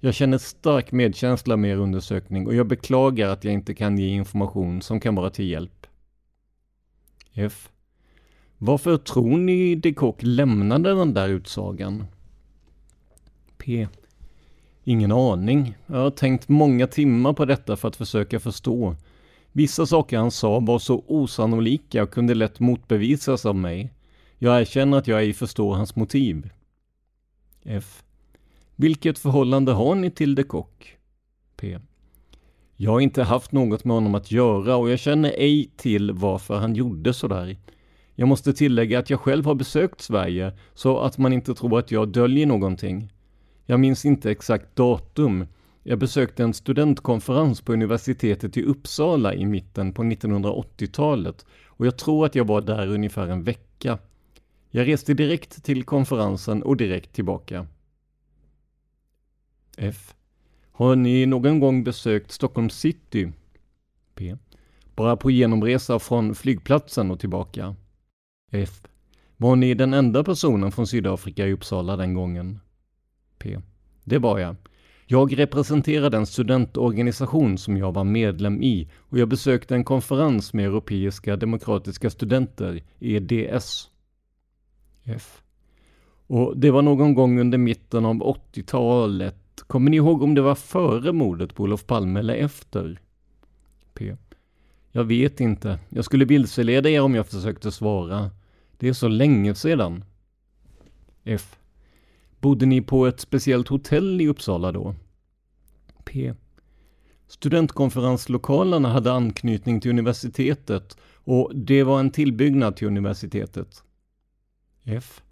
Jag 0.00 0.14
känner 0.14 0.38
stark 0.38 0.92
medkänsla 0.92 1.56
med 1.56 1.70
er 1.70 1.76
undersökning 1.76 2.46
och 2.46 2.54
jag 2.54 2.66
beklagar 2.66 3.28
att 3.28 3.44
jag 3.44 3.54
inte 3.54 3.74
kan 3.74 3.98
ge 3.98 4.08
information 4.08 4.82
som 4.82 5.00
kan 5.00 5.14
vara 5.14 5.30
till 5.30 5.48
hjälp. 5.50 5.86
F. 7.32 7.68
Varför 8.58 8.96
tror 8.96 9.36
ni 9.36 9.74
de 9.74 9.94
Kock 9.94 10.22
lämnade 10.22 10.94
den 10.94 11.14
där 11.14 11.28
utsagan? 11.28 12.04
P. 13.58 13.88
Ingen 14.88 15.12
aning. 15.12 15.76
Jag 15.86 15.96
har 15.96 16.10
tänkt 16.10 16.48
många 16.48 16.86
timmar 16.86 17.32
på 17.32 17.44
detta 17.44 17.76
för 17.76 17.88
att 17.88 17.96
försöka 17.96 18.40
förstå. 18.40 18.96
Vissa 19.52 19.86
saker 19.86 20.18
han 20.18 20.30
sa 20.30 20.60
var 20.60 20.78
så 20.78 21.04
osannolika 21.06 22.02
och 22.02 22.10
kunde 22.10 22.34
lätt 22.34 22.60
motbevisas 22.60 23.46
av 23.46 23.56
mig. 23.56 23.92
Jag 24.38 24.60
erkänner 24.60 24.98
att 24.98 25.06
jag 25.06 25.20
ej 25.20 25.32
förstår 25.32 25.74
hans 25.74 25.96
motiv. 25.96 26.50
F. 27.64 28.02
Vilket 28.76 29.18
förhållande 29.18 29.72
har 29.72 29.94
ni 29.94 30.10
till 30.10 30.34
de 30.34 30.42
Kock? 30.42 30.96
P. 31.56 31.78
Jag 32.76 32.90
har 32.90 33.00
inte 33.00 33.22
haft 33.22 33.52
något 33.52 33.84
med 33.84 33.94
honom 33.94 34.14
att 34.14 34.32
göra 34.32 34.76
och 34.76 34.90
jag 34.90 34.98
känner 34.98 35.32
ej 35.36 35.70
till 35.76 36.12
varför 36.12 36.56
han 36.56 36.74
gjorde 36.74 37.14
sådär. 37.14 37.56
Jag 38.14 38.28
måste 38.28 38.52
tillägga 38.52 38.98
att 38.98 39.10
jag 39.10 39.20
själv 39.20 39.44
har 39.44 39.54
besökt 39.54 40.00
Sverige, 40.00 40.52
så 40.74 40.98
att 40.98 41.18
man 41.18 41.32
inte 41.32 41.54
tror 41.54 41.78
att 41.78 41.90
jag 41.90 42.08
döljer 42.08 42.46
någonting. 42.46 43.12
Jag 43.66 43.80
minns 43.80 44.04
inte 44.04 44.30
exakt 44.30 44.76
datum. 44.76 45.46
Jag 45.82 45.98
besökte 45.98 46.42
en 46.42 46.54
studentkonferens 46.54 47.60
på 47.60 47.72
universitetet 47.72 48.56
i 48.56 48.62
Uppsala 48.62 49.34
i 49.34 49.46
mitten 49.46 49.92
på 49.92 50.02
1980-talet 50.02 51.46
och 51.66 51.86
jag 51.86 51.98
tror 51.98 52.26
att 52.26 52.34
jag 52.34 52.46
var 52.46 52.60
där 52.60 52.86
ungefär 52.86 53.28
en 53.28 53.44
vecka. 53.44 53.98
Jag 54.70 54.88
reste 54.88 55.14
direkt 55.14 55.64
till 55.64 55.84
konferensen 55.84 56.62
och 56.62 56.76
direkt 56.76 57.12
tillbaka. 57.12 57.66
F. 59.76 60.14
Har 60.72 60.96
ni 60.96 61.26
någon 61.26 61.60
gång 61.60 61.84
besökt 61.84 62.30
Stockholm 62.30 62.70
city? 62.70 63.32
P. 64.14 64.36
Bara 64.94 65.16
på 65.16 65.30
genomresa 65.30 65.98
från 65.98 66.34
flygplatsen 66.34 67.10
och 67.10 67.20
tillbaka. 67.20 67.76
F. 68.50 68.82
Var 69.36 69.56
ni 69.56 69.74
den 69.74 69.94
enda 69.94 70.24
personen 70.24 70.72
från 70.72 70.86
Sydafrika 70.86 71.46
i 71.46 71.52
Uppsala 71.52 71.96
den 71.96 72.14
gången? 72.14 72.60
P. 73.38 73.58
Det 74.04 74.18
var 74.18 74.38
jag. 74.38 74.56
Jag 75.06 75.38
representerade 75.38 76.16
en 76.16 76.26
studentorganisation 76.26 77.58
som 77.58 77.76
jag 77.76 77.92
var 77.92 78.04
medlem 78.04 78.62
i 78.62 78.90
och 78.96 79.18
jag 79.18 79.28
besökte 79.28 79.74
en 79.74 79.84
konferens 79.84 80.52
med 80.52 80.66
Europeiska 80.66 81.36
demokratiska 81.36 82.10
studenter, 82.10 82.82
EDS. 82.98 83.90
F. 85.04 85.42
Och 86.26 86.58
det 86.58 86.70
var 86.70 86.82
någon 86.82 87.14
gång 87.14 87.40
under 87.40 87.58
mitten 87.58 88.04
av 88.04 88.14
80-talet. 88.14 89.36
Kommer 89.66 89.90
ni 89.90 89.96
ihåg 89.96 90.22
om 90.22 90.34
det 90.34 90.42
var 90.42 90.54
före 90.54 91.12
mordet 91.12 91.54
på 91.54 91.62
Olof 91.62 91.86
Palme 91.86 92.20
eller 92.20 92.34
efter? 92.34 93.00
P. 93.94 94.16
Jag 94.92 95.04
vet 95.04 95.40
inte. 95.40 95.78
Jag 95.88 96.04
skulle 96.04 96.24
vilseleda 96.24 96.90
er 96.90 97.00
om 97.00 97.14
jag 97.14 97.26
försökte 97.26 97.72
svara. 97.72 98.30
Det 98.78 98.88
är 98.88 98.92
så 98.92 99.08
länge 99.08 99.54
sedan. 99.54 100.04
F. 101.24 101.56
Bodde 102.40 102.66
ni 102.66 102.82
på 102.82 103.06
ett 103.06 103.20
speciellt 103.20 103.68
hotell 103.68 104.20
i 104.20 104.28
Uppsala 104.28 104.72
då? 104.72 104.94
P. 106.04 106.34
Studentkonferenslokalerna 107.28 108.88
hade 108.88 109.12
anknytning 109.12 109.80
till 109.80 109.90
universitetet 109.90 110.96
och 111.14 111.52
det 111.54 111.82
var 111.82 112.00
en 112.00 112.10
tillbyggnad 112.10 112.76
till 112.76 112.86
universitetet. 112.86 113.82
F. 114.84 115.22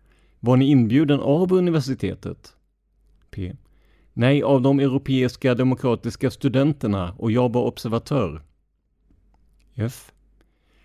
Var 0.40 0.56
ni 0.56 0.64
inbjuden 0.70 1.20
av 1.20 1.52
universitetet? 1.52 2.56
P. 3.30 3.56
Nej, 4.12 4.42
av 4.42 4.62
de 4.62 4.80
europeiska 4.80 5.54
demokratiska 5.54 6.30
studenterna 6.30 7.14
och 7.18 7.30
jag 7.30 7.52
var 7.52 7.62
observatör. 7.62 8.42
F. 9.74 10.12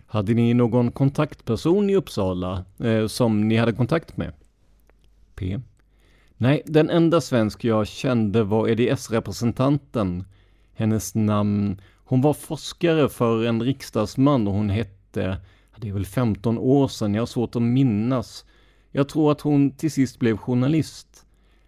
Hade 0.06 0.34
ni 0.34 0.54
någon 0.54 0.92
kontaktperson 0.92 1.90
i 1.90 1.96
Uppsala 1.96 2.64
eh, 2.78 3.06
som 3.06 3.48
ni 3.48 3.56
hade 3.56 3.72
kontakt 3.72 4.16
med? 4.16 4.32
P. 5.34 5.60
Nej, 6.42 6.62
den 6.66 6.90
enda 6.90 7.20
svensk 7.20 7.64
jag 7.64 7.86
kände 7.86 8.44
var 8.44 8.68
EDS-representanten. 8.68 10.24
Hennes 10.74 11.14
namn, 11.14 11.80
hon 12.04 12.20
var 12.20 12.34
forskare 12.34 13.08
för 13.08 13.44
en 13.44 13.62
riksdagsman 13.62 14.48
och 14.48 14.54
hon 14.54 14.70
hette, 14.70 15.40
det 15.76 15.88
är 15.88 15.92
väl 15.92 16.06
15 16.06 16.58
år 16.58 16.88
sedan, 16.88 17.14
jag 17.14 17.22
har 17.22 17.26
svårt 17.26 17.56
att 17.56 17.62
minnas. 17.62 18.44
Jag 18.90 19.08
tror 19.08 19.32
att 19.32 19.40
hon 19.40 19.70
till 19.70 19.90
sist 19.90 20.18
blev 20.18 20.36
journalist. 20.36 21.26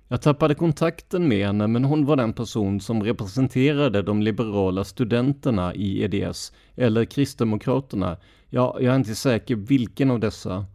Jag 0.08 0.22
tappade 0.22 0.54
kontakten 0.54 1.28
med 1.28 1.46
henne, 1.46 1.66
men 1.66 1.84
hon 1.84 2.04
var 2.04 2.16
den 2.16 2.32
person 2.32 2.80
som 2.80 3.02
representerade 3.02 4.02
de 4.02 4.22
liberala 4.22 4.84
studenterna 4.84 5.74
i 5.74 6.02
EDS, 6.02 6.52
eller 6.74 7.04
Kristdemokraterna. 7.04 8.16
Ja, 8.48 8.76
jag 8.80 8.92
är 8.92 8.96
inte 8.96 9.14
säker 9.14 9.56
vilken 9.56 10.10
av 10.10 10.20
dessa. 10.20 10.66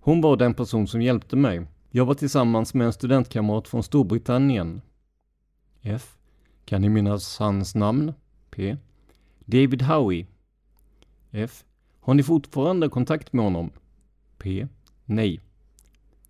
Hon 0.00 0.20
var 0.20 0.36
den 0.36 0.54
person 0.54 0.86
som 0.86 1.02
hjälpte 1.02 1.36
mig. 1.36 1.66
Jag 1.96 2.04
var 2.04 2.14
tillsammans 2.14 2.74
med 2.74 2.86
en 2.86 2.92
studentkamrat 2.92 3.68
från 3.68 3.82
Storbritannien. 3.82 4.80
F. 5.82 6.16
Kan 6.64 6.82
ni 6.82 6.88
minnas 6.88 7.38
hans 7.38 7.74
namn? 7.74 8.12
P. 8.50 8.76
David 9.44 9.82
Howie. 9.82 10.26
F. 11.30 11.64
Har 12.00 12.14
ni 12.14 12.22
fortfarande 12.22 12.88
kontakt 12.88 13.32
med 13.32 13.44
honom? 13.44 13.70
P. 14.38 14.68
Nej. 15.04 15.40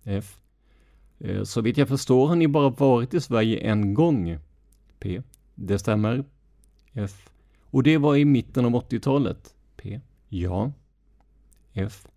F. 0.03 0.37
Eh, 1.19 1.43
så 1.43 1.61
vitt 1.61 1.77
jag 1.77 1.87
förstår 1.87 2.27
har 2.27 2.35
ni 2.35 2.47
bara 2.47 2.69
varit 2.69 3.13
i 3.13 3.21
Sverige 3.21 3.59
en 3.59 3.93
gång. 3.93 4.39
P. 4.99 5.21
Det 5.55 5.79
stämmer. 5.79 6.23
F. 6.93 7.29
Och 7.61 7.83
det 7.83 7.97
var 7.97 8.15
i 8.15 8.25
mitten 8.25 8.65
av 8.65 8.71
80-talet. 8.71 9.55
P. 9.75 10.01
Ja. 10.29 10.71
F. 11.73 12.07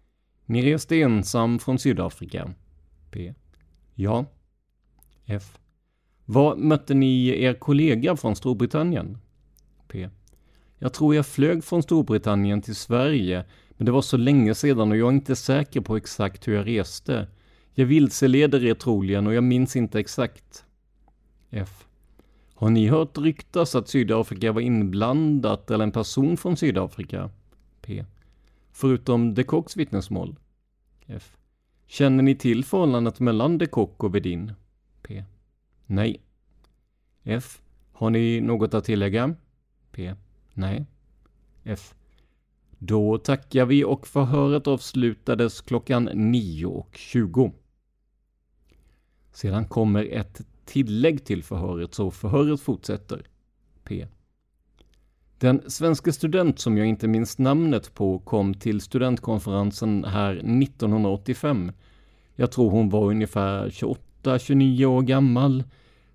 Ni 0.46 0.72
reste 0.72 1.00
ensam 1.00 1.58
från 1.58 1.78
Sydafrika. 1.78 2.54
P. 3.10 3.34
Ja. 3.94 4.26
F. 5.26 5.58
Var 6.24 6.56
mötte 6.56 6.94
ni 6.94 7.28
er 7.28 7.54
kollega 7.54 8.16
från 8.16 8.36
Storbritannien? 8.36 9.18
P. 9.88 10.08
Jag 10.78 10.92
tror 10.92 11.14
jag 11.14 11.26
flög 11.26 11.64
från 11.64 11.82
Storbritannien 11.82 12.62
till 12.62 12.76
Sverige, 12.76 13.44
men 13.70 13.86
det 13.86 13.92
var 13.92 14.02
så 14.02 14.16
länge 14.16 14.54
sedan 14.54 14.90
och 14.90 14.96
jag 14.96 15.08
är 15.08 15.12
inte 15.12 15.36
säker 15.36 15.80
på 15.80 15.96
exakt 15.96 16.48
hur 16.48 16.54
jag 16.54 16.66
reste. 16.66 17.28
Jag 17.74 17.86
vilseleder 17.86 18.64
er 18.64 18.74
troligen 18.74 19.26
och 19.26 19.34
jag 19.34 19.44
minns 19.44 19.76
inte 19.76 20.00
exakt. 20.00 20.64
F. 21.50 21.86
Har 22.54 22.70
ni 22.70 22.88
hört 22.88 23.18
ryktas 23.18 23.74
att 23.74 23.88
Sydafrika 23.88 24.52
var 24.52 24.60
inblandat 24.60 25.70
eller 25.70 25.84
en 25.84 25.92
person 25.92 26.36
från 26.36 26.56
Sydafrika? 26.56 27.30
P. 27.80 28.04
Förutom 28.72 29.34
de 29.34 29.44
Kocks 29.44 29.76
vittnesmål? 29.76 30.36
F. 31.06 31.37
Känner 31.90 32.22
ni 32.22 32.34
till 32.34 32.64
förhållandet 32.64 33.20
mellan 33.20 33.58
de 33.58 33.66
Kock 33.66 34.04
och 34.04 34.14
Vedin? 34.14 34.52
P. 35.02 35.24
Nej. 35.86 36.22
F. 37.22 37.60
Har 37.92 38.10
ni 38.10 38.40
något 38.40 38.74
att 38.74 38.84
tillägga? 38.84 39.34
P. 39.90 40.14
Nej. 40.54 40.86
F. 41.64 41.94
Då 42.78 43.18
tackar 43.18 43.66
vi 43.66 43.84
och 43.84 44.06
förhöret 44.06 44.66
avslutades 44.66 45.60
klockan 45.60 46.08
9.20. 46.08 47.52
Sedan 49.32 49.64
kommer 49.64 50.04
ett 50.04 50.40
tillägg 50.64 51.24
till 51.24 51.42
förhöret, 51.42 51.94
så 51.94 52.10
förhöret 52.10 52.60
fortsätter. 52.60 53.26
P. 53.84 54.06
Den 55.38 55.70
svenska 55.70 56.12
student 56.12 56.58
som 56.58 56.78
jag 56.78 56.86
inte 56.86 57.08
minns 57.08 57.38
namnet 57.38 57.94
på 57.94 58.18
kom 58.18 58.54
till 58.54 58.80
studentkonferensen 58.80 60.04
här 60.04 60.36
1985. 60.62 61.72
Jag 62.34 62.52
tror 62.52 62.70
hon 62.70 62.88
var 62.88 63.04
ungefär 63.10 63.68
28-29 64.22 64.84
år 64.84 65.02
gammal. 65.02 65.64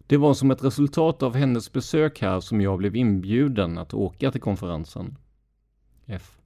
Det 0.08 0.18
var 0.18 0.34
som 0.34 0.52
ett 0.52 0.64
resultat 0.64 1.24
av 1.24 1.36
hennes 1.36 1.72
besök 1.72 2.22
här 2.22 2.40
som 2.40 2.62
jag 2.62 2.78
blev 2.78 2.96
inbjuden 2.96 3.78
att 3.78 3.94
åka 3.94 4.32
till 4.32 4.42
konferensen. 4.42 5.18
F. 6.06 6.38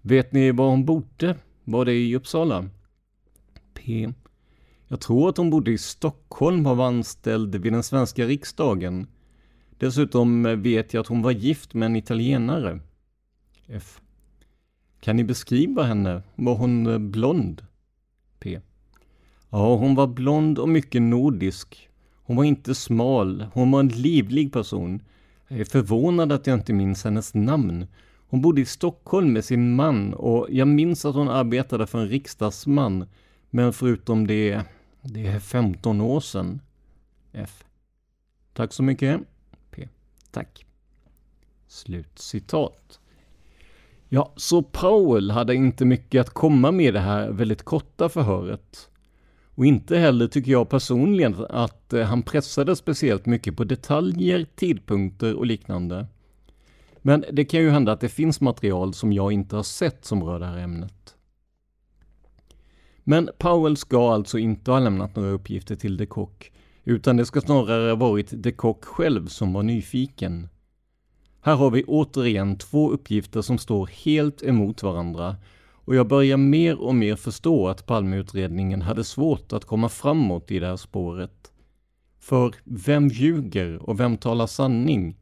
Vet 0.00 0.32
ni 0.32 0.52
var 0.52 0.70
hon 0.70 0.84
bodde? 0.84 1.36
Var 1.64 1.84
det 1.84 1.94
i 1.94 2.16
Uppsala? 2.16 2.68
P. 3.74 4.12
Jag 4.88 5.00
tror 5.00 5.28
att 5.28 5.36
hon 5.36 5.50
bodde 5.50 5.70
i 5.70 5.78
Stockholm 5.78 6.66
och 6.66 6.76
var 6.76 6.86
anställd 6.86 7.56
vid 7.56 7.72
den 7.72 7.82
svenska 7.82 8.24
riksdagen. 8.24 9.06
Dessutom 9.82 10.62
vet 10.62 10.94
jag 10.94 11.00
att 11.00 11.06
hon 11.06 11.22
var 11.22 11.30
gift 11.30 11.74
med 11.74 11.86
en 11.86 11.96
italienare. 11.96 12.80
F. 13.66 14.00
Kan 15.00 15.16
ni 15.16 15.24
beskriva 15.24 15.82
henne? 15.82 16.22
Var 16.34 16.54
hon 16.54 16.86
eh, 16.86 16.98
blond? 16.98 17.66
P. 18.38 18.60
Ja, 19.50 19.76
hon 19.76 19.94
var 19.94 20.06
blond 20.06 20.58
och 20.58 20.68
mycket 20.68 21.02
nordisk. 21.02 21.88
Hon 22.14 22.36
var 22.36 22.44
inte 22.44 22.74
smal, 22.74 23.46
hon 23.54 23.70
var 23.70 23.80
en 23.80 23.88
livlig 23.88 24.52
person. 24.52 25.02
Jag 25.48 25.60
är 25.60 25.64
förvånad 25.64 26.32
att 26.32 26.46
jag 26.46 26.58
inte 26.58 26.72
minns 26.72 27.04
hennes 27.04 27.34
namn. 27.34 27.86
Hon 28.28 28.40
bodde 28.40 28.60
i 28.60 28.64
Stockholm 28.64 29.32
med 29.32 29.44
sin 29.44 29.74
man 29.74 30.14
och 30.14 30.46
jag 30.50 30.68
minns 30.68 31.04
att 31.04 31.14
hon 31.14 31.28
arbetade 31.28 31.86
för 31.86 31.98
en 31.98 32.08
riksdagsman. 32.08 33.06
Men 33.50 33.72
förutom 33.72 34.26
det, 34.26 34.62
det 35.02 35.26
är 35.26 35.40
15 35.40 36.00
år 36.00 36.20
sedan. 36.20 36.60
F. 37.32 37.64
Tack 38.52 38.72
så 38.72 38.82
mycket. 38.82 39.20
Tack. 40.32 40.66
Slutcitat. 41.66 43.00
Ja, 44.08 44.32
så 44.36 44.62
Powell 44.62 45.30
hade 45.30 45.54
inte 45.54 45.84
mycket 45.84 46.20
att 46.20 46.30
komma 46.30 46.70
med 46.72 46.86
i 46.86 46.90
det 46.90 47.00
här 47.00 47.30
väldigt 47.30 47.62
korta 47.62 48.08
förhöret. 48.08 48.90
Och 49.54 49.66
inte 49.66 49.98
heller 49.98 50.26
tycker 50.26 50.52
jag 50.52 50.68
personligen 50.68 51.46
att 51.48 51.92
eh, 51.92 52.04
han 52.04 52.22
pressade 52.22 52.76
speciellt 52.76 53.26
mycket 53.26 53.56
på 53.56 53.64
detaljer, 53.64 54.46
tidpunkter 54.54 55.34
och 55.34 55.46
liknande. 55.46 56.06
Men 56.98 57.24
det 57.32 57.44
kan 57.44 57.60
ju 57.60 57.70
hända 57.70 57.92
att 57.92 58.00
det 58.00 58.08
finns 58.08 58.40
material 58.40 58.94
som 58.94 59.12
jag 59.12 59.32
inte 59.32 59.56
har 59.56 59.62
sett 59.62 60.04
som 60.04 60.24
rör 60.24 60.38
det 60.38 60.46
här 60.46 60.58
ämnet. 60.58 61.16
Men 63.04 63.30
Powell 63.38 63.76
ska 63.76 64.12
alltså 64.12 64.38
inte 64.38 64.70
ha 64.70 64.78
lämnat 64.78 65.16
några 65.16 65.30
uppgifter 65.30 65.76
till 65.76 65.96
de 65.96 66.06
Kock, 66.06 66.52
utan 66.84 67.16
det 67.16 67.26
ska 67.26 67.40
snarare 67.40 67.94
varit 67.94 68.28
de 68.32 68.52
Kock 68.52 68.84
själv 68.84 69.26
som 69.26 69.52
var 69.52 69.62
nyfiken. 69.62 70.48
Här 71.40 71.54
har 71.54 71.70
vi 71.70 71.84
återigen 71.84 72.58
två 72.58 72.90
uppgifter 72.90 73.42
som 73.42 73.58
står 73.58 73.86
helt 73.86 74.42
emot 74.42 74.82
varandra 74.82 75.36
och 75.84 75.94
jag 75.94 76.08
börjar 76.08 76.36
mer 76.36 76.80
och 76.80 76.94
mer 76.94 77.16
förstå 77.16 77.68
att 77.68 77.86
Palmeutredningen 77.86 78.82
hade 78.82 79.04
svårt 79.04 79.52
att 79.52 79.64
komma 79.64 79.88
framåt 79.88 80.50
i 80.50 80.58
det 80.58 80.66
här 80.66 80.76
spåret. 80.76 81.52
För 82.18 82.54
vem 82.64 83.08
ljuger 83.08 83.82
och 83.82 84.00
vem 84.00 84.16
talar 84.16 84.46
sanning? 84.46 85.16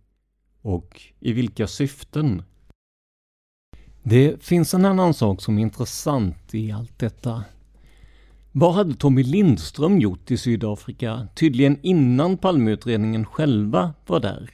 Och 0.63 1.03
i 1.21 1.33
vilka 1.33 1.67
syften? 1.67 2.43
Det 4.03 4.43
finns 4.43 4.75
en 4.75 4.85
annan 4.85 5.15
sak 5.15 5.43
som 5.43 5.59
är 5.59 5.63
intressant 5.63 6.55
i 6.55 6.73
allt 6.73 6.99
detta. 6.99 7.45
Vad 8.53 8.75
hade 8.75 8.95
Tommy 8.95 9.23
Lindström 9.23 10.01
gjort 10.01 10.31
i 10.31 10.37
Sydafrika, 10.37 11.29
tydligen 11.35 11.79
innan 11.83 12.37
Palmeutredningen 12.37 13.25
själva 13.25 13.95
var 14.07 14.21
där? 14.21 14.51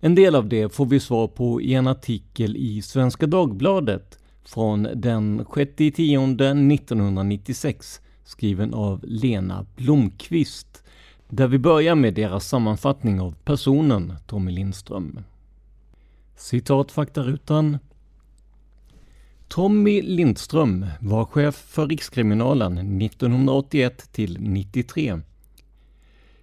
En 0.00 0.14
del 0.14 0.34
av 0.34 0.48
det 0.48 0.74
får 0.74 0.86
vi 0.86 1.00
svar 1.00 1.28
på 1.28 1.60
i 1.60 1.74
en 1.74 1.86
artikel 1.86 2.56
i 2.56 2.82
Svenska 2.82 3.26
Dagbladet 3.26 4.18
från 4.44 4.88
den 4.94 5.46
6 5.54 5.72
10 5.76 6.18
1996 6.18 8.00
skriven 8.24 8.74
av 8.74 9.00
Lena 9.02 9.66
Blomqvist 9.76 10.82
där 11.28 11.48
vi 11.48 11.58
börjar 11.58 11.94
med 11.94 12.14
deras 12.14 12.48
sammanfattning 12.48 13.20
av 13.20 13.34
personen 13.44 14.12
Tommy 14.26 14.52
Lindström. 14.52 15.18
Citat 16.36 16.92
faktarutan. 16.92 17.78
Tommy 19.54 20.02
Lindström 20.02 20.86
var 21.00 21.24
chef 21.24 21.54
för 21.54 21.86
Rikskriminalen 21.86 23.02
1981 23.02 24.12
till 24.12 24.36
93. 24.40 25.20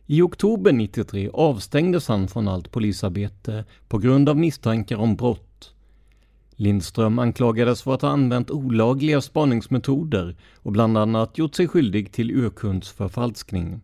I 0.06 0.22
oktober 0.22 0.72
93 0.72 1.30
avstängdes 1.34 2.08
han 2.08 2.28
från 2.28 2.48
allt 2.48 2.72
polisarbete 2.72 3.66
på 3.88 3.98
grund 3.98 4.30
av 4.30 4.38
misstankar 4.38 4.96
om 4.96 5.16
brott. 5.16 5.74
Lindström 6.56 7.20
anklagades 7.20 7.82
för 7.82 7.94
att 7.94 8.02
ha 8.02 8.10
använt 8.10 8.52
olagliga 8.52 9.22
spaningsmetoder 9.22 10.36
och 10.56 10.72
bland 10.72 10.98
annat 10.98 11.38
gjort 11.38 11.56
sig 11.56 11.68
skyldig 11.68 12.12
till 12.12 12.32
urkundsförfalskning. 12.32 13.82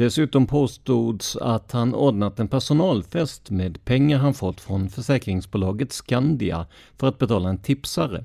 Dessutom 0.00 0.46
påstods 0.46 1.36
att 1.36 1.72
han 1.72 1.94
ordnat 1.94 2.40
en 2.40 2.48
personalfest 2.48 3.50
med 3.50 3.84
pengar 3.84 4.18
han 4.18 4.34
fått 4.34 4.60
från 4.60 4.88
försäkringsbolaget 4.88 5.92
Skandia 5.92 6.66
för 6.96 7.08
att 7.08 7.18
betala 7.18 7.48
en 7.48 7.58
tipsare. 7.58 8.24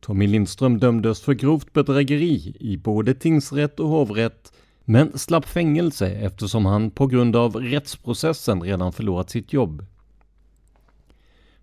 Tommy 0.00 0.26
Lindström 0.26 0.78
dömdes 0.78 1.20
för 1.20 1.34
grovt 1.34 1.72
bedrägeri 1.72 2.56
i 2.60 2.76
både 2.76 3.14
tingsrätt 3.14 3.80
och 3.80 3.88
hovrätt 3.88 4.52
men 4.84 5.18
slapp 5.18 5.46
fängelse 5.48 6.10
eftersom 6.10 6.66
han 6.66 6.90
på 6.90 7.06
grund 7.06 7.36
av 7.36 7.56
rättsprocessen 7.56 8.62
redan 8.62 8.92
förlorat 8.92 9.30
sitt 9.30 9.52
jobb. 9.52 9.84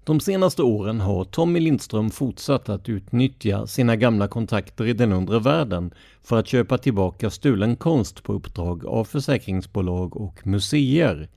De 0.07 0.19
senaste 0.19 0.63
åren 0.63 1.01
har 1.01 1.23
Tommy 1.23 1.59
Lindström 1.59 2.09
fortsatt 2.09 2.69
att 2.69 2.89
utnyttja 2.89 3.67
sina 3.67 3.95
gamla 3.95 4.27
kontakter 4.27 4.85
i 4.85 4.93
den 4.93 5.13
undre 5.13 5.39
världen 5.39 5.93
för 6.23 6.39
att 6.39 6.47
köpa 6.47 6.77
tillbaka 6.77 7.29
stulen 7.29 7.75
konst 7.75 8.23
på 8.23 8.33
uppdrag 8.33 8.85
av 8.85 9.03
försäkringsbolag 9.03 10.17
och 10.17 10.47
museer. 10.47 11.29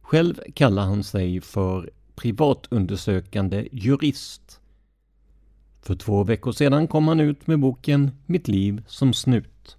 Själv 0.00 0.40
kallar 0.54 0.82
han 0.82 1.04
sig 1.04 1.40
för 1.40 1.90
privatundersökande 2.14 3.68
jurist. 3.72 4.60
För 5.82 5.94
två 5.94 6.24
veckor 6.24 6.52
sedan 6.52 6.88
kom 6.88 7.08
han 7.08 7.20
ut 7.20 7.46
med 7.46 7.60
boken 7.60 8.10
Mitt 8.26 8.48
liv 8.48 8.82
som 8.86 9.12
snut. 9.12 9.76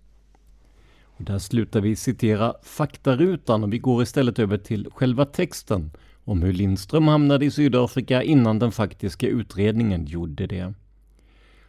Och 1.04 1.24
där 1.24 1.40
slutar 1.40 1.82
vi 1.82 1.96
citera 1.96 2.54
faktarutan 2.64 3.64
och 3.64 3.74
vi 3.74 3.78
går 3.78 4.04
istället 4.04 4.40
över 4.40 4.58
till 4.58 4.90
själva 4.92 5.26
texten 5.26 5.92
om 6.28 6.42
hur 6.42 6.54
Lindström 6.54 7.08
hamnade 7.08 7.46
i 7.46 7.52
Sydafrika 7.52 8.24
innan 8.24 8.60
den 8.60 8.72
faktiska 8.72 9.28
utredningen 9.28 10.06
gjorde 10.06 10.48
det. 10.48 10.74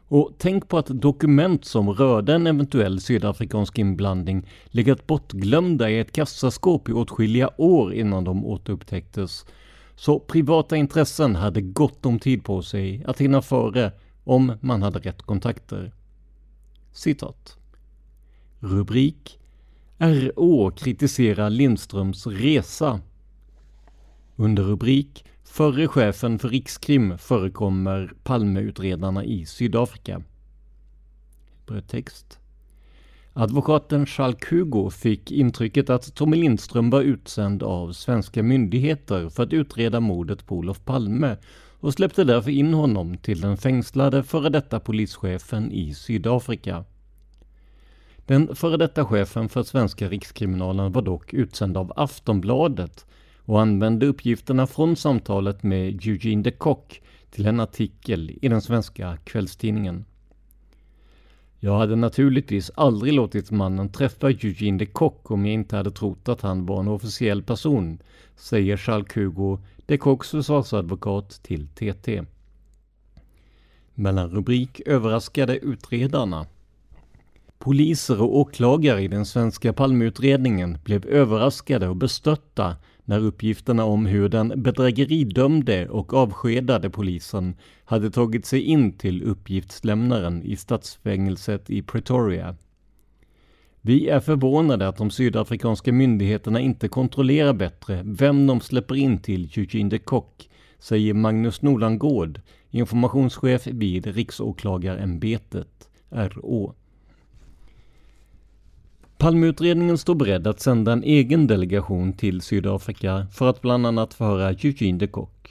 Och 0.08 0.32
tänk 0.38 0.68
på 0.68 0.78
att 0.78 0.86
dokument 0.86 1.64
som 1.64 1.90
rörde 1.90 2.34
en 2.34 2.46
eventuell 2.46 3.00
sydafrikansk 3.00 3.78
inblandning 3.78 4.46
legat 4.66 5.06
bortglömda 5.06 5.90
i 5.90 5.98
ett 5.98 6.12
kassaskåp 6.12 6.88
i 6.88 6.92
åtskilliga 6.92 7.50
år 7.56 7.94
innan 7.94 8.24
de 8.24 8.44
återupptäcktes. 8.44 9.46
Så 9.96 10.18
privata 10.18 10.76
intressen 10.76 11.36
hade 11.36 11.60
gott 11.60 12.06
om 12.06 12.18
tid 12.18 12.44
på 12.44 12.62
sig 12.62 13.04
att 13.06 13.20
hinna 13.20 13.42
före 13.42 13.92
om 14.24 14.52
man 14.60 14.82
hade 14.82 14.98
rätt 14.98 15.22
kontakter. 15.22 15.92
Citat. 16.92 17.56
Rubrik 18.60 19.38
RÅ 19.98 20.70
kritiserar 20.70 21.50
Lindströms 21.50 22.26
resa 22.26 23.00
under 24.38 24.62
rubrik 24.62 25.24
Förre 25.44 25.88
chefen 25.88 26.38
för 26.38 26.48
Rikskrim 26.48 27.18
förekommer 27.18 28.12
Palmeutredarna 28.22 29.24
i 29.24 29.46
Sydafrika. 29.46 30.22
Brödtext. 31.66 32.38
Advokaten 33.32 34.06
Charles 34.06 34.50
Hugo 34.50 34.90
fick 34.90 35.30
intrycket 35.30 35.90
att 35.90 36.14
Tommy 36.14 36.36
Lindström 36.36 36.90
var 36.90 37.02
utsänd 37.02 37.62
av 37.62 37.92
svenska 37.92 38.42
myndigheter 38.42 39.28
för 39.28 39.42
att 39.42 39.52
utreda 39.52 40.00
mordet 40.00 40.46
på 40.46 40.56
Olof 40.56 40.84
Palme 40.84 41.36
och 41.80 41.94
släppte 41.94 42.24
därför 42.24 42.50
in 42.50 42.74
honom 42.74 43.16
till 43.16 43.40
den 43.40 43.56
fängslade 43.56 44.22
före 44.22 44.48
detta 44.48 44.80
polischefen 44.80 45.72
i 45.72 45.94
Sydafrika. 45.94 46.84
Den 48.26 48.56
före 48.56 48.76
detta 48.76 49.04
chefen 49.04 49.48
för 49.48 49.62
svenska 49.62 50.08
rikskriminalen 50.08 50.92
var 50.92 51.02
dock 51.02 51.34
utsänd 51.34 51.76
av 51.76 51.92
Aftonbladet 51.96 53.06
och 53.48 53.60
använde 53.60 54.06
uppgifterna 54.06 54.66
från 54.66 54.96
samtalet 54.96 55.62
med 55.62 56.06
Eugene 56.06 56.42
de 56.42 56.50
Kock 56.50 57.02
till 57.30 57.46
en 57.46 57.60
artikel 57.60 58.38
i 58.42 58.48
den 58.48 58.62
svenska 58.62 59.16
kvällstidningen. 59.24 60.04
Jag 61.60 61.78
hade 61.78 61.96
naturligtvis 61.96 62.70
aldrig 62.74 63.12
låtit 63.12 63.50
mannen 63.50 63.88
träffa 63.88 64.30
Eugene 64.30 64.78
de 64.78 64.86
Kock 64.86 65.30
om 65.30 65.46
jag 65.46 65.54
inte 65.54 65.76
hade 65.76 65.90
trott 65.90 66.28
att 66.28 66.40
han 66.40 66.66
var 66.66 66.80
en 66.80 66.88
officiell 66.88 67.42
person, 67.42 67.98
säger 68.36 68.76
Charles 68.76 69.12
Hugo, 69.14 69.58
de 69.86 69.98
Kocks 69.98 70.30
försvarsadvokat 70.30 71.42
till 71.42 71.68
TT. 71.68 72.22
Mellanrubrik 73.94 74.80
Överraskade 74.86 75.58
utredarna. 75.58 76.46
Poliser 77.58 78.22
och 78.22 78.38
åklagare 78.38 79.02
i 79.02 79.08
den 79.08 79.26
svenska 79.26 79.72
Palmeutredningen 79.72 80.78
blev 80.84 81.06
överraskade 81.06 81.88
och 81.88 81.96
bestörta 81.96 82.76
när 83.08 83.20
uppgifterna 83.20 83.84
om 83.84 84.06
hur 84.06 84.28
den 84.28 84.62
bedrägeridömde 84.62 85.88
och 85.88 86.14
avskedade 86.14 86.90
polisen 86.90 87.56
hade 87.84 88.10
tagit 88.10 88.46
sig 88.46 88.62
in 88.62 88.98
till 88.98 89.22
uppgiftslämnaren 89.22 90.42
i 90.42 90.56
stadsfängelset 90.56 91.70
i 91.70 91.82
Pretoria. 91.82 92.56
Vi 93.80 94.08
är 94.08 94.20
förvånade 94.20 94.88
att 94.88 94.96
de 94.96 95.10
sydafrikanska 95.10 95.92
myndigheterna 95.92 96.60
inte 96.60 96.88
kontrollerar 96.88 97.52
bättre 97.52 98.02
vem 98.04 98.46
de 98.46 98.60
släpper 98.60 98.94
in 98.94 99.18
till 99.18 99.50
Eugene 99.56 99.90
de 99.90 99.98
Kock, 99.98 100.50
säger 100.78 101.14
Magnus 101.14 101.62
Nolangård, 101.62 102.40
informationschef 102.70 103.66
vid 103.66 104.06
Riksåklagarämbetet, 104.06 105.88
RÅ. 106.10 106.74
Palmeutredningen 109.18 109.98
står 109.98 110.14
beredd 110.14 110.46
att 110.46 110.60
sända 110.60 110.92
en 110.92 111.02
egen 111.02 111.46
delegation 111.46 112.12
till 112.12 112.40
Sydafrika 112.40 113.26
för 113.32 113.50
att 113.50 113.60
bland 113.60 113.86
annat 113.86 114.14
förhöra 114.14 114.50
Eugene 114.50 114.98
de 114.98 115.06
Kock. 115.06 115.50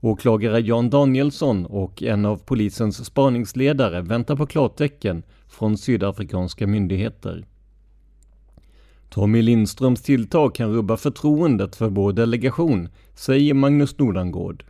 Åklagare 0.00 0.60
Jan 0.60 0.90
Danielsson 0.90 1.66
och 1.66 2.02
en 2.02 2.24
av 2.24 2.36
polisens 2.36 3.04
spaningsledare 3.04 4.02
väntar 4.02 4.36
på 4.36 4.46
klartecken 4.46 5.22
från 5.48 5.78
sydafrikanska 5.78 6.66
myndigheter. 6.66 7.46
Tommy 9.10 9.42
Lindströms 9.42 10.02
tilltag 10.02 10.54
kan 10.54 10.72
rubba 10.72 10.96
förtroendet 10.96 11.76
för 11.76 11.88
vår 11.88 12.12
delegation, 12.12 12.88
säger 13.14 13.54
Magnus 13.54 13.98
Nordangård. 13.98 14.64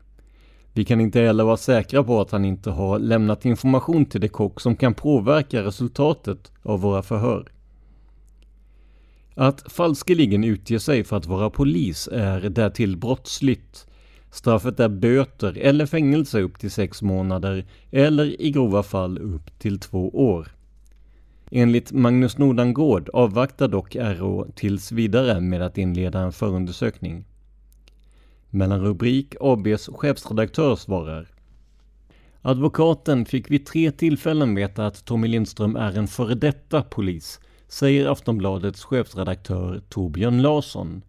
Vi 0.73 0.85
kan 0.85 1.01
inte 1.01 1.21
heller 1.21 1.45
vara 1.45 1.57
säkra 1.57 2.05
på 2.05 2.21
att 2.21 2.31
han 2.31 2.45
inte 2.45 2.71
har 2.71 2.99
lämnat 2.99 3.45
information 3.45 4.07
till 4.07 4.21
de 4.21 4.29
Kock 4.29 4.61
som 4.61 4.77
kan 4.77 4.95
påverka 4.95 5.63
resultatet 5.63 6.53
av 6.63 6.81
våra 6.81 7.03
förhör. 7.03 7.54
Att 9.35 9.73
falskeligen 9.73 10.45
utge 10.45 10.81
sig 10.81 11.05
för 11.05 11.17
att 11.17 11.27
vara 11.27 11.51
polis 11.51 12.09
är 12.13 12.41
därtill 12.41 12.97
brottsligt. 12.97 13.87
Straffet 14.31 14.81
är 14.81 14.89
böter 14.89 15.59
eller 15.59 15.87
fängelse 15.87 16.41
upp 16.41 16.59
till 16.59 16.71
sex 16.71 17.03
månader 17.03 17.67
eller 17.91 18.43
i 18.43 18.51
grova 18.51 18.83
fall 18.83 19.19
upp 19.19 19.59
till 19.59 19.79
två 19.79 20.09
år. 20.09 20.49
Enligt 21.51 21.93
Magnus 21.93 22.39
Nordangård 22.39 23.11
avvaktar 23.13 23.69
dock 23.69 23.97
RÅ 23.97 24.47
tills 24.55 24.93
vidare 24.93 25.41
med 25.41 25.63
att 25.63 25.79
inleda 25.79 26.21
en 26.21 26.33
förundersökning. 26.33 27.25
Mellanrubrik 28.51 29.35
ABs 29.41 29.91
chefsredaktör 29.93 30.77
svarar 30.77 31.29
Advokaten 32.43 33.25
fick 33.25 33.51
vid 33.51 33.67
tre 33.67 33.91
tillfällen 33.91 34.55
veta 34.55 34.87
att 34.87 35.05
Tommy 35.05 35.29
Lindström 35.29 35.77
är 35.77 35.99
en 35.99 36.09
före 36.09 36.35
detta 36.35 36.83
polis 36.83 37.41
säger 37.75 38.07
Aftonbladets 38.07 38.85
chefredaktör 38.85 39.83
Torbjörn 39.89 40.43
Larsson. 40.43 41.03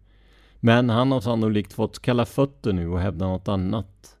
Men 0.60 0.90
han 0.90 1.12
har 1.12 1.20
sannolikt 1.20 1.72
fått 1.72 2.02
kalla 2.02 2.24
fötter 2.24 2.72
nu 2.72 2.88
och 2.88 3.00
hävdar 3.00 3.26
något 3.26 3.48
annat. 3.48 4.16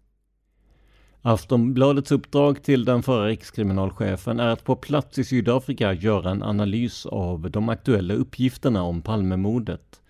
Aftonbladets 1.22 2.12
uppdrag 2.12 2.62
till 2.62 2.84
den 2.84 3.02
förra 3.02 3.26
rikskriminalchefen 3.26 4.40
är 4.40 4.46
att 4.46 4.64
på 4.64 4.76
plats 4.76 5.18
i 5.18 5.24
Sydafrika 5.24 5.92
göra 5.92 6.30
en 6.30 6.42
analys 6.42 7.06
av 7.06 7.50
de 7.50 7.68
aktuella 7.68 8.14
uppgifterna 8.14 8.82
om 8.82 9.02
Palmemordet. 9.02 10.00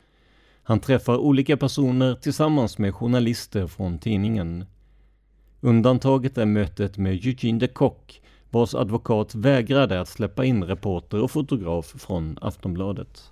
Han 0.63 0.81
träffar 0.81 1.17
olika 1.17 1.57
personer 1.57 2.15
tillsammans 2.15 2.79
med 2.79 2.95
journalister 2.95 3.67
från 3.67 3.99
tidningen. 3.99 4.65
Undantaget 5.61 6.39
är 6.39 6.47
mötet 6.47 6.99
med 6.99 7.13
Eugene 7.13 7.59
de 7.59 7.69
Kock, 7.69 8.23
vars 8.57 8.75
advokat 8.75 9.35
vägrade 9.35 10.01
att 10.01 10.09
släppa 10.09 10.45
in 10.45 10.65
reporter 10.65 11.23
och 11.23 11.31
fotograf 11.31 11.95
från 11.99 12.39
Aftonbladet. 12.41 13.31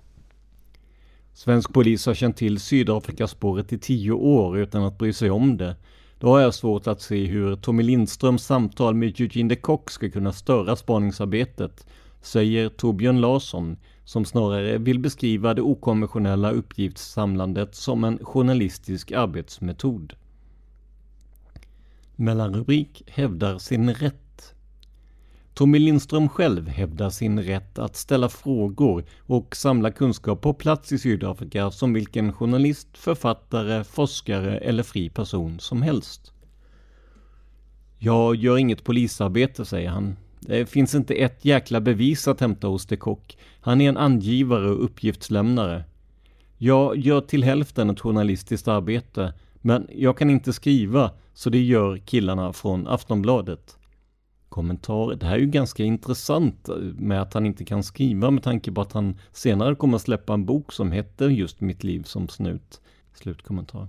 Svensk 1.33 1.73
polis 1.73 2.05
har 2.05 2.13
känt 2.13 2.37
till 2.37 2.59
Sydafrikaspåret 2.59 3.73
i 3.73 3.77
tio 3.77 4.11
år 4.11 4.57
utan 4.57 4.83
att 4.83 4.97
bry 4.97 5.13
sig 5.13 5.31
om 5.31 5.57
det. 5.57 5.75
Då 6.19 6.27
har 6.27 6.39
jag 6.39 6.53
svårt 6.53 6.87
att 6.87 7.01
se 7.01 7.25
hur 7.25 7.55
Tommy 7.55 7.83
Lindströms 7.83 8.43
samtal 8.43 8.95
med 8.95 9.19
Eugene 9.19 9.49
de 9.49 9.55
Kock 9.55 9.91
ska 9.91 10.09
kunna 10.09 10.33
störa 10.33 10.75
spaningsarbetet, 10.75 11.87
säger 12.21 12.69
Torbjörn 12.69 13.21
Larsson, 13.21 13.77
som 14.03 14.25
snarare 14.25 14.77
vill 14.77 14.99
beskriva 14.99 15.53
det 15.53 15.61
okonventionella 15.61 16.51
uppgiftssamlandet 16.51 17.75
som 17.75 18.03
en 18.03 18.19
journalistisk 18.25 19.11
arbetsmetod. 19.11 20.13
Mellanrubrik 22.15 23.03
hävdar 23.07 23.57
sin 23.57 23.93
rätt 23.93 24.24
Tommy 25.55 25.79
Lindström 25.79 26.29
själv 26.29 26.67
hävdar 26.67 27.09
sin 27.09 27.39
rätt 27.39 27.79
att 27.79 27.95
ställa 27.95 28.29
frågor 28.29 29.05
och 29.19 29.55
samla 29.55 29.91
kunskap 29.91 30.41
på 30.41 30.53
plats 30.53 30.91
i 30.91 30.99
Sydafrika 30.99 31.71
som 31.71 31.93
vilken 31.93 32.33
journalist, 32.33 32.97
författare, 32.97 33.83
forskare 33.83 34.57
eller 34.57 34.83
fri 34.83 35.09
person 35.09 35.59
som 35.59 35.81
helst. 35.81 36.33
Jag 37.97 38.35
gör 38.35 38.57
inget 38.57 38.83
polisarbete, 38.83 39.65
säger 39.65 39.89
han. 39.89 40.15
Det 40.39 40.65
finns 40.65 40.95
inte 40.95 41.13
ett 41.13 41.45
jäkla 41.45 41.81
bevis 41.81 42.27
att 42.27 42.39
hämta 42.39 42.67
hos 42.67 42.85
de 42.85 42.97
Kock. 42.97 43.37
Han 43.59 43.81
är 43.81 43.89
en 43.89 43.97
angivare 43.97 44.69
och 44.69 44.83
uppgiftslämnare. 44.83 45.83
Jag 46.57 46.97
gör 46.97 47.21
till 47.21 47.43
hälften 47.43 47.89
ett 47.89 47.99
journalistiskt 47.99 48.67
arbete, 48.67 49.33
men 49.61 49.87
jag 49.91 50.17
kan 50.17 50.29
inte 50.29 50.53
skriva, 50.53 51.11
så 51.33 51.49
det 51.49 51.63
gör 51.63 51.97
killarna 51.97 52.53
från 52.53 52.87
Aftonbladet 52.87 53.77
kommentarer. 54.55 55.15
Det 55.15 55.25
här 55.25 55.35
är 55.35 55.39
ju 55.39 55.45
ganska 55.45 55.83
intressant 55.83 56.69
eh, 56.69 56.75
med 56.97 57.21
att 57.21 57.33
han 57.33 57.45
inte 57.45 57.65
kan 57.65 57.83
skriva 57.83 58.31
med 58.31 58.43
tanke 58.43 58.71
på 58.71 58.81
att 58.81 58.93
han 58.93 59.19
senare 59.31 59.75
kommer 59.75 59.97
släppa 59.97 60.33
en 60.33 60.45
bok 60.45 60.73
som 60.73 60.91
heter 60.91 61.29
just 61.29 61.61
Mitt 61.61 61.83
liv 61.83 62.03
som 62.03 62.27
snut. 62.27 62.81
Slutkommentar. 63.13 63.87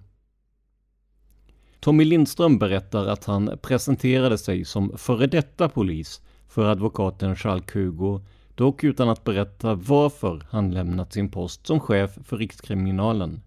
Tommy 1.80 2.04
Lindström 2.04 2.58
berättar 2.58 3.06
att 3.06 3.24
han 3.24 3.58
presenterade 3.62 4.38
sig 4.38 4.64
som 4.64 4.92
före 4.98 5.26
detta 5.26 5.68
polis 5.68 6.20
för 6.48 6.64
advokaten 6.64 7.36
Charles 7.36 7.74
Hugo, 7.74 8.20
dock 8.54 8.84
utan 8.84 9.08
att 9.08 9.24
berätta 9.24 9.74
varför 9.74 10.46
han 10.50 10.70
lämnat 10.70 11.12
sin 11.12 11.30
post 11.30 11.66
som 11.66 11.80
chef 11.80 12.18
för 12.24 12.36
Rikskriminalen. 12.38 13.40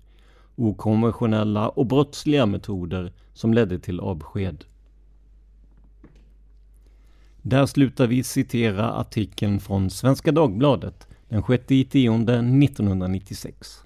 Okonventionella 0.55 1.69
och 1.69 1.85
brottsliga 1.85 2.45
metoder 2.45 3.13
som 3.33 3.53
ledde 3.53 3.79
till 3.79 3.99
avsked. 3.99 4.65
Där 7.49 7.65
slutar 7.65 8.07
vi 8.07 8.23
citera 8.23 8.91
artikeln 8.91 9.59
från 9.59 9.89
Svenska 9.89 10.31
Dagbladet 10.31 11.07
den 11.29 11.43
6 11.43 11.63
tionde 11.89 12.33
1996. 12.33 13.83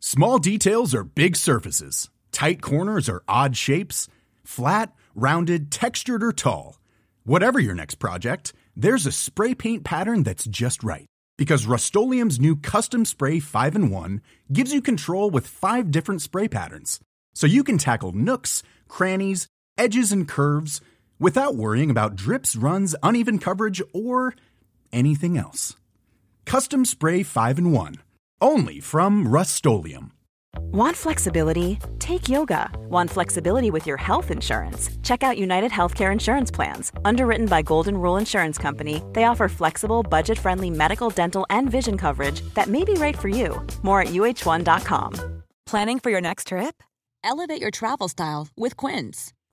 Small 0.00 0.40
details 0.42 0.94
are 0.94 1.04
big 1.04 1.36
surfaces. 1.36 2.10
Tight 2.30 2.60
corners 2.60 3.08
are 3.08 3.20
odd 3.26 3.56
shapes. 3.56 4.08
Flat, 4.44 4.88
rounded, 5.14 5.70
textured 5.70 6.22
or 6.22 6.32
tall. 6.32 6.74
Whatever 7.24 7.60
your 7.60 7.74
next 7.74 7.98
project, 7.98 8.52
there's 8.82 9.06
a 9.06 9.12
spray 9.12 9.54
paint 9.54 9.82
pattern 9.84 10.24
that's 10.24 10.44
just 10.44 10.84
right. 10.84 11.06
Because 11.38 11.68
Rustolium's 11.68 12.38
new 12.38 12.56
Custom 12.56 13.04
Spray 13.04 13.40
5 13.40 13.76
in 13.76 13.90
1 13.90 14.20
gives 14.52 14.74
you 14.74 14.82
control 14.82 15.30
with 15.30 15.46
five 15.46 15.90
different 15.90 16.22
spray 16.22 16.48
patterns. 16.48 17.00
So 17.34 17.46
you 17.46 17.64
can 17.64 17.78
tackle 17.78 18.12
nooks, 18.12 18.62
crannies, 18.88 19.48
edges, 19.78 20.12
and 20.12 20.26
curves 20.26 20.80
without 21.18 21.56
worrying 21.56 21.90
about 21.90 22.16
drips, 22.16 22.56
runs, 22.56 22.94
uneven 23.02 23.38
coverage, 23.38 23.82
or 23.92 24.34
anything 24.92 25.36
else. 25.36 25.76
Custom 26.44 26.84
Spray 26.84 27.22
5 27.22 27.58
and 27.58 27.72
1. 27.72 27.96
Only 28.40 28.80
from 28.80 29.26
Rust 29.28 29.54
Want 30.58 30.96
flexibility? 30.96 31.78
Take 31.98 32.28
yoga. 32.28 32.70
Want 32.88 33.10
flexibility 33.10 33.70
with 33.70 33.86
your 33.86 33.96
health 33.96 34.30
insurance? 34.30 34.90
Check 35.02 35.22
out 35.22 35.38
United 35.38 35.70
Healthcare 35.70 36.12
Insurance 36.12 36.50
Plans. 36.50 36.92
Underwritten 37.04 37.46
by 37.46 37.62
Golden 37.62 37.98
Rule 37.98 38.16
Insurance 38.16 38.58
Company, 38.58 39.02
they 39.12 39.24
offer 39.24 39.48
flexible, 39.48 40.02
budget 40.02 40.38
friendly 40.38 40.70
medical, 40.70 41.10
dental, 41.10 41.46
and 41.50 41.70
vision 41.70 41.96
coverage 41.98 42.42
that 42.54 42.68
may 42.68 42.84
be 42.84 42.94
right 42.94 43.16
for 43.16 43.28
you. 43.28 43.64
More 43.82 44.00
at 44.00 44.08
uh1.com. 44.08 45.42
Planning 45.66 45.98
for 45.98 46.10
your 46.10 46.20
next 46.20 46.48
trip? 46.48 46.82
Elevate 47.24 47.60
your 47.60 47.72
travel 47.72 48.08
style 48.08 48.48
with 48.56 48.76
Quince. 48.76 49.32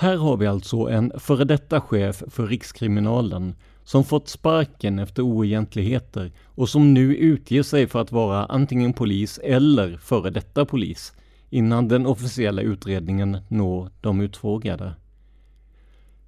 Här 0.00 0.16
har 0.16 0.36
vi 0.36 0.46
alltså 0.46 0.76
en 0.76 1.12
före 1.16 1.44
detta 1.44 1.80
chef 1.80 2.22
för 2.26 2.46
Rikskriminalen 2.46 3.54
som 3.84 4.04
fått 4.04 4.28
sparken 4.28 4.98
efter 4.98 5.22
oegentligheter 5.22 6.32
och 6.44 6.68
som 6.68 6.94
nu 6.94 7.16
utger 7.16 7.62
sig 7.62 7.86
för 7.86 8.00
att 8.00 8.12
vara 8.12 8.44
antingen 8.44 8.92
polis 8.92 9.38
eller 9.38 9.96
före 9.96 10.30
detta 10.30 10.64
polis 10.64 11.12
innan 11.50 11.88
den 11.88 12.06
officiella 12.06 12.62
utredningen 12.62 13.38
når 13.48 13.90
de 14.00 14.20
utfrågade. 14.20 14.94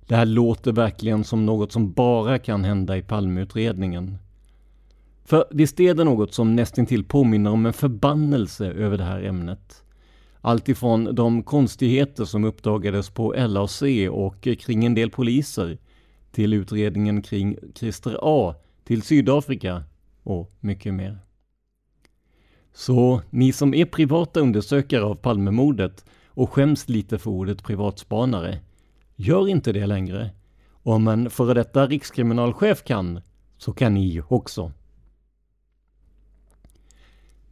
Det 0.06 0.16
här 0.16 0.26
låter 0.26 0.72
verkligen 0.72 1.24
som 1.24 1.46
något 1.46 1.72
som 1.72 1.92
bara 1.92 2.38
kan 2.38 2.64
hända 2.64 2.96
i 2.96 3.02
Palmeutredningen. 3.02 4.18
För 5.24 5.44
visst 5.50 5.80
är 5.80 5.94
det 5.94 6.04
något 6.04 6.34
som 6.34 6.56
nästintill 6.56 7.04
påminner 7.04 7.50
om 7.50 7.66
en 7.66 7.72
förbannelse 7.72 8.66
över 8.66 8.98
det 8.98 9.04
här 9.04 9.22
ämnet. 9.22 9.84
Alltifrån 10.40 11.14
de 11.14 11.42
konstigheter 11.42 12.24
som 12.24 12.44
uppdagades 12.44 13.10
på 13.10 13.34
LAC 13.36 13.82
och 14.10 14.40
kring 14.40 14.84
en 14.84 14.94
del 14.94 15.10
poliser, 15.10 15.78
till 16.32 16.52
utredningen 16.52 17.22
kring 17.22 17.56
Christer 17.74 18.18
A, 18.22 18.54
till 18.84 19.02
Sydafrika 19.02 19.84
och 20.22 20.52
mycket 20.60 20.94
mer. 20.94 21.18
Så 22.72 23.22
ni 23.30 23.52
som 23.52 23.74
är 23.74 23.84
privata 23.84 24.40
undersökare 24.40 25.04
av 25.04 25.14
Palmemordet 25.14 26.04
och 26.26 26.50
skäms 26.50 26.88
lite 26.88 27.18
för 27.18 27.30
ordet 27.30 27.62
privatspanare, 27.62 28.58
gör 29.16 29.48
inte 29.48 29.72
det 29.72 29.86
längre. 29.86 30.30
Om 30.82 31.08
en 31.08 31.30
före 31.30 31.54
detta 31.54 31.86
rikskriminalchef 31.86 32.84
kan, 32.84 33.20
så 33.58 33.72
kan 33.72 33.94
ni 33.94 34.22
också. 34.28 34.72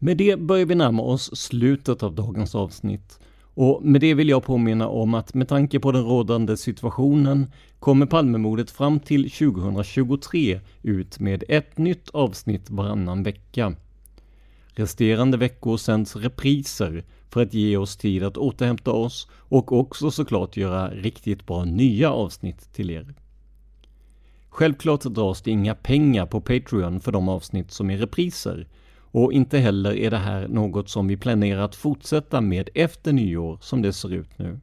Med 0.00 0.16
det 0.16 0.38
börjar 0.38 0.66
vi 0.66 0.74
närma 0.74 1.02
oss 1.02 1.36
slutet 1.36 2.02
av 2.02 2.14
dagens 2.14 2.54
avsnitt. 2.54 3.18
Och 3.54 3.84
med 3.84 4.00
det 4.00 4.14
vill 4.14 4.28
jag 4.28 4.44
påminna 4.44 4.88
om 4.88 5.14
att 5.14 5.34
med 5.34 5.48
tanke 5.48 5.80
på 5.80 5.92
den 5.92 6.04
rådande 6.04 6.56
situationen 6.56 7.52
kommer 7.78 8.06
Palmemordet 8.06 8.70
fram 8.70 9.00
till 9.00 9.30
2023 9.30 10.60
ut 10.82 11.20
med 11.20 11.44
ett 11.48 11.78
nytt 11.78 12.08
avsnitt 12.10 12.70
varannan 12.70 13.22
vecka. 13.22 13.74
Resterande 14.66 15.36
veckor 15.36 15.76
sänds 15.76 16.16
repriser 16.16 17.04
för 17.30 17.42
att 17.42 17.54
ge 17.54 17.76
oss 17.76 17.96
tid 17.96 18.22
att 18.22 18.36
återhämta 18.36 18.92
oss 18.92 19.28
och 19.32 19.72
också 19.72 20.10
såklart 20.10 20.56
göra 20.56 20.90
riktigt 20.90 21.46
bra 21.46 21.64
nya 21.64 22.12
avsnitt 22.12 22.72
till 22.72 22.90
er. 22.90 23.14
Självklart 24.48 25.02
dras 25.02 25.42
det 25.42 25.50
inga 25.50 25.74
pengar 25.74 26.26
på 26.26 26.40
Patreon 26.40 27.00
för 27.00 27.12
de 27.12 27.28
avsnitt 27.28 27.70
som 27.70 27.90
är 27.90 27.96
repriser 27.96 28.66
och 29.10 29.32
inte 29.32 29.58
heller 29.58 29.96
är 29.96 30.10
det 30.10 30.18
här 30.18 30.48
något 30.48 30.88
som 30.88 31.06
vi 31.08 31.16
planerar 31.16 31.62
att 31.62 31.74
fortsätta 31.74 32.40
med 32.40 32.68
efter 32.74 33.12
nyår 33.12 33.58
som 33.60 33.82
det 33.82 33.92
ser 33.92 34.12
ut 34.12 34.38
nu. 34.38 34.60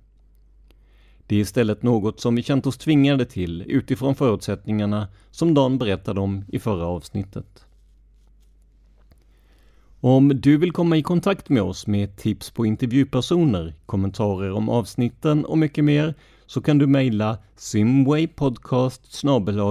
Det 1.27 1.35
är 1.35 1.39
istället 1.39 1.83
något 1.83 2.19
som 2.19 2.35
vi 2.35 2.43
känt 2.43 2.67
oss 2.67 2.77
tvingade 2.77 3.25
till 3.25 3.63
utifrån 3.67 4.15
förutsättningarna 4.15 5.07
som 5.31 5.53
Dan 5.53 5.77
berättade 5.77 6.19
om 6.19 6.45
i 6.47 6.59
förra 6.59 6.85
avsnittet. 6.85 7.65
Om 9.99 10.41
du 10.41 10.57
vill 10.57 10.71
komma 10.71 10.97
i 10.97 11.03
kontakt 11.03 11.49
med 11.49 11.63
oss 11.63 11.87
med 11.87 12.17
tips 12.17 12.51
på 12.51 12.65
intervjupersoner, 12.65 13.73
kommentarer 13.85 14.51
om 14.51 14.69
avsnitten 14.69 15.45
och 15.45 15.57
mycket 15.57 15.83
mer 15.83 16.13
så 16.45 16.61
kan 16.61 16.77
du 16.77 16.87
mejla 16.87 17.37
simwaypodcast 17.55 19.21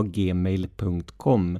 gmail.com 0.04 1.58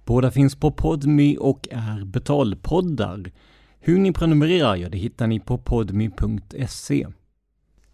Båda 0.05 0.31
finns 0.31 0.55
på 0.55 0.71
Podmi 0.71 1.37
och 1.39 1.67
är 1.71 2.05
betalpoddar. 2.05 3.31
Hur 3.79 3.99
ni 3.99 4.13
prenumererar, 4.13 4.75
ja 4.75 4.89
det 4.89 4.97
hittar 4.97 5.27
ni 5.27 5.39
på 5.39 5.57
podmi.se. 5.57 7.07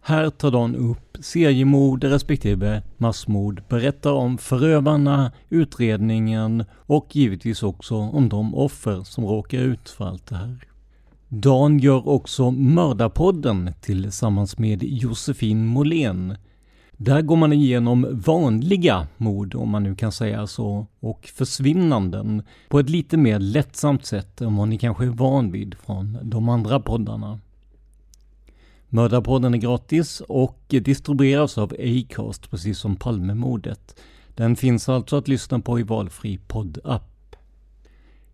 Här 0.07 0.29
tar 0.29 0.51
Dan 0.51 0.75
upp 0.75 1.17
seriemord 1.19 2.03
respektive 2.03 2.81
massmord, 2.97 3.63
berättar 3.69 4.11
om 4.11 4.37
förövarna, 4.37 5.31
utredningen 5.49 6.65
och 6.71 7.15
givetvis 7.15 7.63
också 7.63 7.95
om 7.95 8.29
de 8.29 8.55
offer 8.55 9.03
som 9.03 9.25
råkar 9.25 9.57
ut 9.57 9.89
för 9.89 10.05
allt 10.05 10.25
det 10.27 10.35
här. 10.35 10.57
Dan 11.27 11.79
gör 11.79 12.07
också 12.07 12.51
Mördarpodden 12.51 13.73
tillsammans 13.81 14.57
med 14.57 14.83
Josefin 14.83 15.65
Måhlén. 15.65 16.37
Där 16.91 17.21
går 17.21 17.35
man 17.35 17.53
igenom 17.53 18.07
vanliga 18.25 19.07
mord, 19.17 19.55
om 19.55 19.69
man 19.69 19.83
nu 19.83 19.95
kan 19.95 20.11
säga 20.11 20.47
så, 20.47 20.87
och 20.99 21.25
försvinnanden 21.35 22.43
på 22.69 22.79
ett 22.79 22.89
lite 22.89 23.17
mer 23.17 23.39
lättsamt 23.39 24.05
sätt 24.05 24.41
än 24.41 24.55
vad 24.55 24.67
ni 24.67 24.77
kanske 24.77 25.05
är 25.05 25.09
van 25.09 25.51
vid 25.51 25.75
från 25.75 26.17
de 26.23 26.49
andra 26.49 26.79
poddarna. 26.79 27.39
Mördarpodden 28.95 29.53
är 29.53 29.57
gratis 29.57 30.21
och 30.21 30.59
distribueras 30.67 31.57
av 31.57 31.73
Acast, 31.79 32.51
precis 32.51 32.79
som 32.79 32.95
Palmemordet. 32.95 34.01
Den 34.35 34.55
finns 34.55 34.89
alltså 34.89 35.15
att 35.15 35.27
lyssna 35.27 35.59
på 35.59 35.79
i 35.79 35.83
valfri 35.83 36.39
poddapp. 36.47 37.35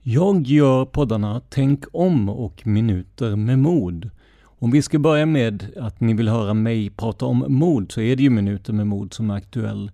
Jag 0.02 0.48
gör 0.48 0.86
poddarna 0.86 1.42
Tänk 1.50 1.86
om 1.94 2.30
och 2.30 2.68
Minuter 2.68 3.36
med 3.36 3.60
mod. 3.60 4.10
Om 4.44 4.72
vi 4.72 4.82
ska 4.82 5.00
börja 5.00 5.26
med 5.26 5.66
att 5.78 6.02
ni 6.02 6.14
vill 6.14 6.28
höra 6.28 6.54
mig 6.54 6.90
prata 6.90 7.26
om 7.26 7.46
mod 7.48 7.92
så 7.92 8.02
är 8.02 8.16
det 8.16 8.24
ju 8.24 8.30
Minuter 8.30 8.74
med 8.74 8.88
mod 8.88 9.14
som 9.14 9.30
är 9.30 9.36
aktuell. 9.36 9.92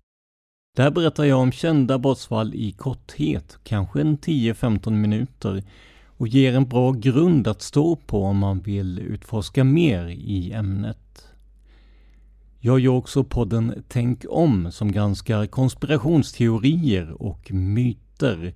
Där 0.76 0.91
berättar 0.91 1.24
jag 1.24 1.39
om 1.39 1.51
kända 1.51 1.99
brottsfall 1.99 2.55
i 2.55 2.72
korthet, 2.72 3.57
kanske 3.63 4.01
en 4.01 4.18
10-15 4.18 4.91
minuter 4.91 5.63
och 6.18 6.28
ger 6.28 6.55
en 6.55 6.68
bra 6.68 6.91
grund 6.91 7.47
att 7.47 7.61
stå 7.61 7.95
på 7.95 8.24
om 8.24 8.38
man 8.38 8.59
vill 8.59 8.99
utforska 8.99 9.63
mer 9.63 10.07
i 10.07 10.51
ämnet. 10.51 11.28
Jag 12.59 12.80
gör 12.80 12.93
också 12.93 13.24
podden 13.24 13.84
Tänk 13.88 14.26
om 14.30 14.72
som 14.72 14.91
granskar 14.91 15.45
konspirationsteorier 15.45 17.22
och 17.22 17.51
myter 17.51 18.53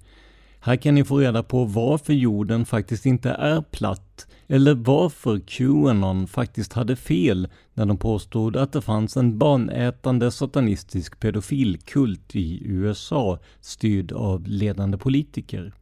här 0.64 0.76
kan 0.76 0.96
ni 0.96 1.04
få 1.04 1.18
reda 1.18 1.44
på 1.44 1.66
varför 1.66 2.14
jorden 2.14 2.66
faktiskt 2.66 3.06
inte 3.06 3.30
är 3.30 3.62
platt 3.62 4.28
eller 4.48 4.74
varför 4.74 5.40
Qanon 5.40 6.28
faktiskt 6.28 6.74
hade 6.74 6.96
fel 6.96 7.48
när 7.74 7.86
de 7.86 7.98
påstod 7.98 8.56
att 8.56 8.74
det 8.74 8.82
fanns 8.82 9.18
en 9.18 9.38
barnätande 9.38 10.32
satanistisk 10.32 11.20
pedofilkult 11.20 12.36
i 12.36 12.62
USA 12.66 13.40
styrd 13.62 14.12
av 14.12 14.48
ledande 14.48 14.98
politiker. 14.98 15.74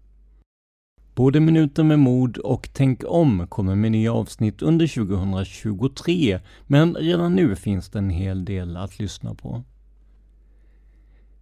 Både 1.20 1.40
Minuten 1.40 1.88
med 1.88 2.00
mod 2.00 2.38
och 2.38 2.70
Tänk 2.74 3.04
om 3.08 3.48
kommer 3.48 3.76
med 3.76 3.92
nya 3.92 4.14
avsnitt 4.14 4.62
under 4.62 4.88
2023, 4.88 6.40
men 6.68 6.96
redan 6.96 7.36
nu 7.36 7.56
finns 7.56 7.90
det 7.90 8.00
en 8.00 8.10
hel 8.10 8.46
del 8.46 8.78
att 8.78 9.00
lyssna 9.00 9.34
på. 9.34 9.64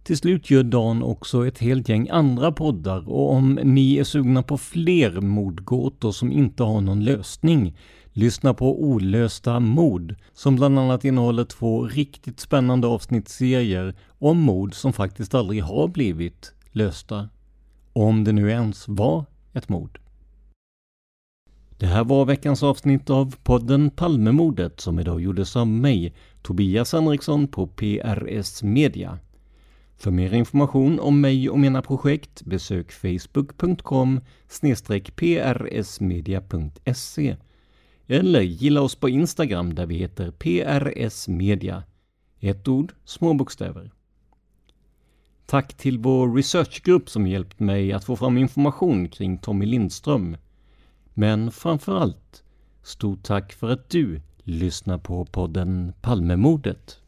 Till 0.02 0.16
slut 0.16 0.50
gör 0.50 0.62
Dan 0.62 1.02
också 1.02 1.46
ett 1.46 1.58
helt 1.58 1.88
gäng 1.88 2.08
andra 2.08 2.52
poddar 2.52 3.08
och 3.08 3.32
om 3.32 3.58
ni 3.62 3.98
är 3.98 4.04
sugna 4.04 4.42
på 4.42 4.58
fler 4.58 5.20
mordgåtor 5.20 6.12
som 6.12 6.32
inte 6.32 6.62
har 6.62 6.80
någon 6.80 7.04
lösning, 7.04 7.76
lyssna 8.12 8.54
på 8.54 8.82
Olösta 8.82 9.60
mord 9.60 10.14
som 10.32 10.56
bland 10.56 10.78
annat 10.78 11.04
innehåller 11.04 11.44
två 11.44 11.84
riktigt 11.84 12.40
spännande 12.40 12.86
avsnittsserier 12.86 13.94
om 14.18 14.40
mord 14.40 14.74
som 14.74 14.92
faktiskt 14.92 15.34
aldrig 15.34 15.62
har 15.62 15.88
blivit 15.88 16.54
lösta. 16.72 17.28
Om 17.92 18.24
det 18.24 18.32
nu 18.32 18.50
ens 18.50 18.88
var 18.88 19.24
ett 19.52 19.68
mord. 19.68 20.00
Det 21.78 21.86
här 21.86 22.04
var 22.04 22.24
veckans 22.24 22.62
avsnitt 22.62 23.10
av 23.10 23.36
podden 23.42 23.90
Palmemordet 23.90 24.80
som 24.80 24.98
idag 24.98 25.20
gjordes 25.20 25.56
av 25.56 25.66
mig, 25.66 26.14
Tobias 26.42 26.92
Henriksson 26.92 27.48
på 27.48 27.66
PRS 27.66 28.62
Media. 28.62 29.18
För 29.96 30.10
mer 30.10 30.34
information 30.34 31.00
om 31.00 31.20
mig 31.20 31.50
och 31.50 31.58
mina 31.58 31.82
projekt 31.82 32.44
besök 32.44 32.92
facebook.com 32.92 34.20
prsmedia.se 35.68 37.36
eller 38.06 38.40
gilla 38.40 38.80
oss 38.80 38.94
på 38.94 39.08
Instagram 39.08 39.74
där 39.74 39.86
vi 39.86 39.94
heter 39.94 40.30
PRS 40.30 41.28
Media. 41.28 41.82
Ett 42.40 42.68
ord, 42.68 42.92
små 43.04 43.34
bokstäver. 43.34 43.90
Tack 45.50 45.74
till 45.74 45.98
vår 45.98 46.34
researchgrupp 46.34 47.10
som 47.10 47.26
hjälpt 47.26 47.60
mig 47.60 47.92
att 47.92 48.04
få 48.04 48.16
fram 48.16 48.38
information 48.38 49.08
kring 49.08 49.38
Tommy 49.38 49.66
Lindström. 49.66 50.36
Men 51.14 51.50
framför 51.50 51.96
allt, 51.96 52.42
stort 52.82 53.22
tack 53.22 53.52
för 53.52 53.68
att 53.70 53.90
du 53.90 54.20
lyssnar 54.42 54.98
på 54.98 55.24
podden 55.24 55.92
Palmemordet. 56.00 57.00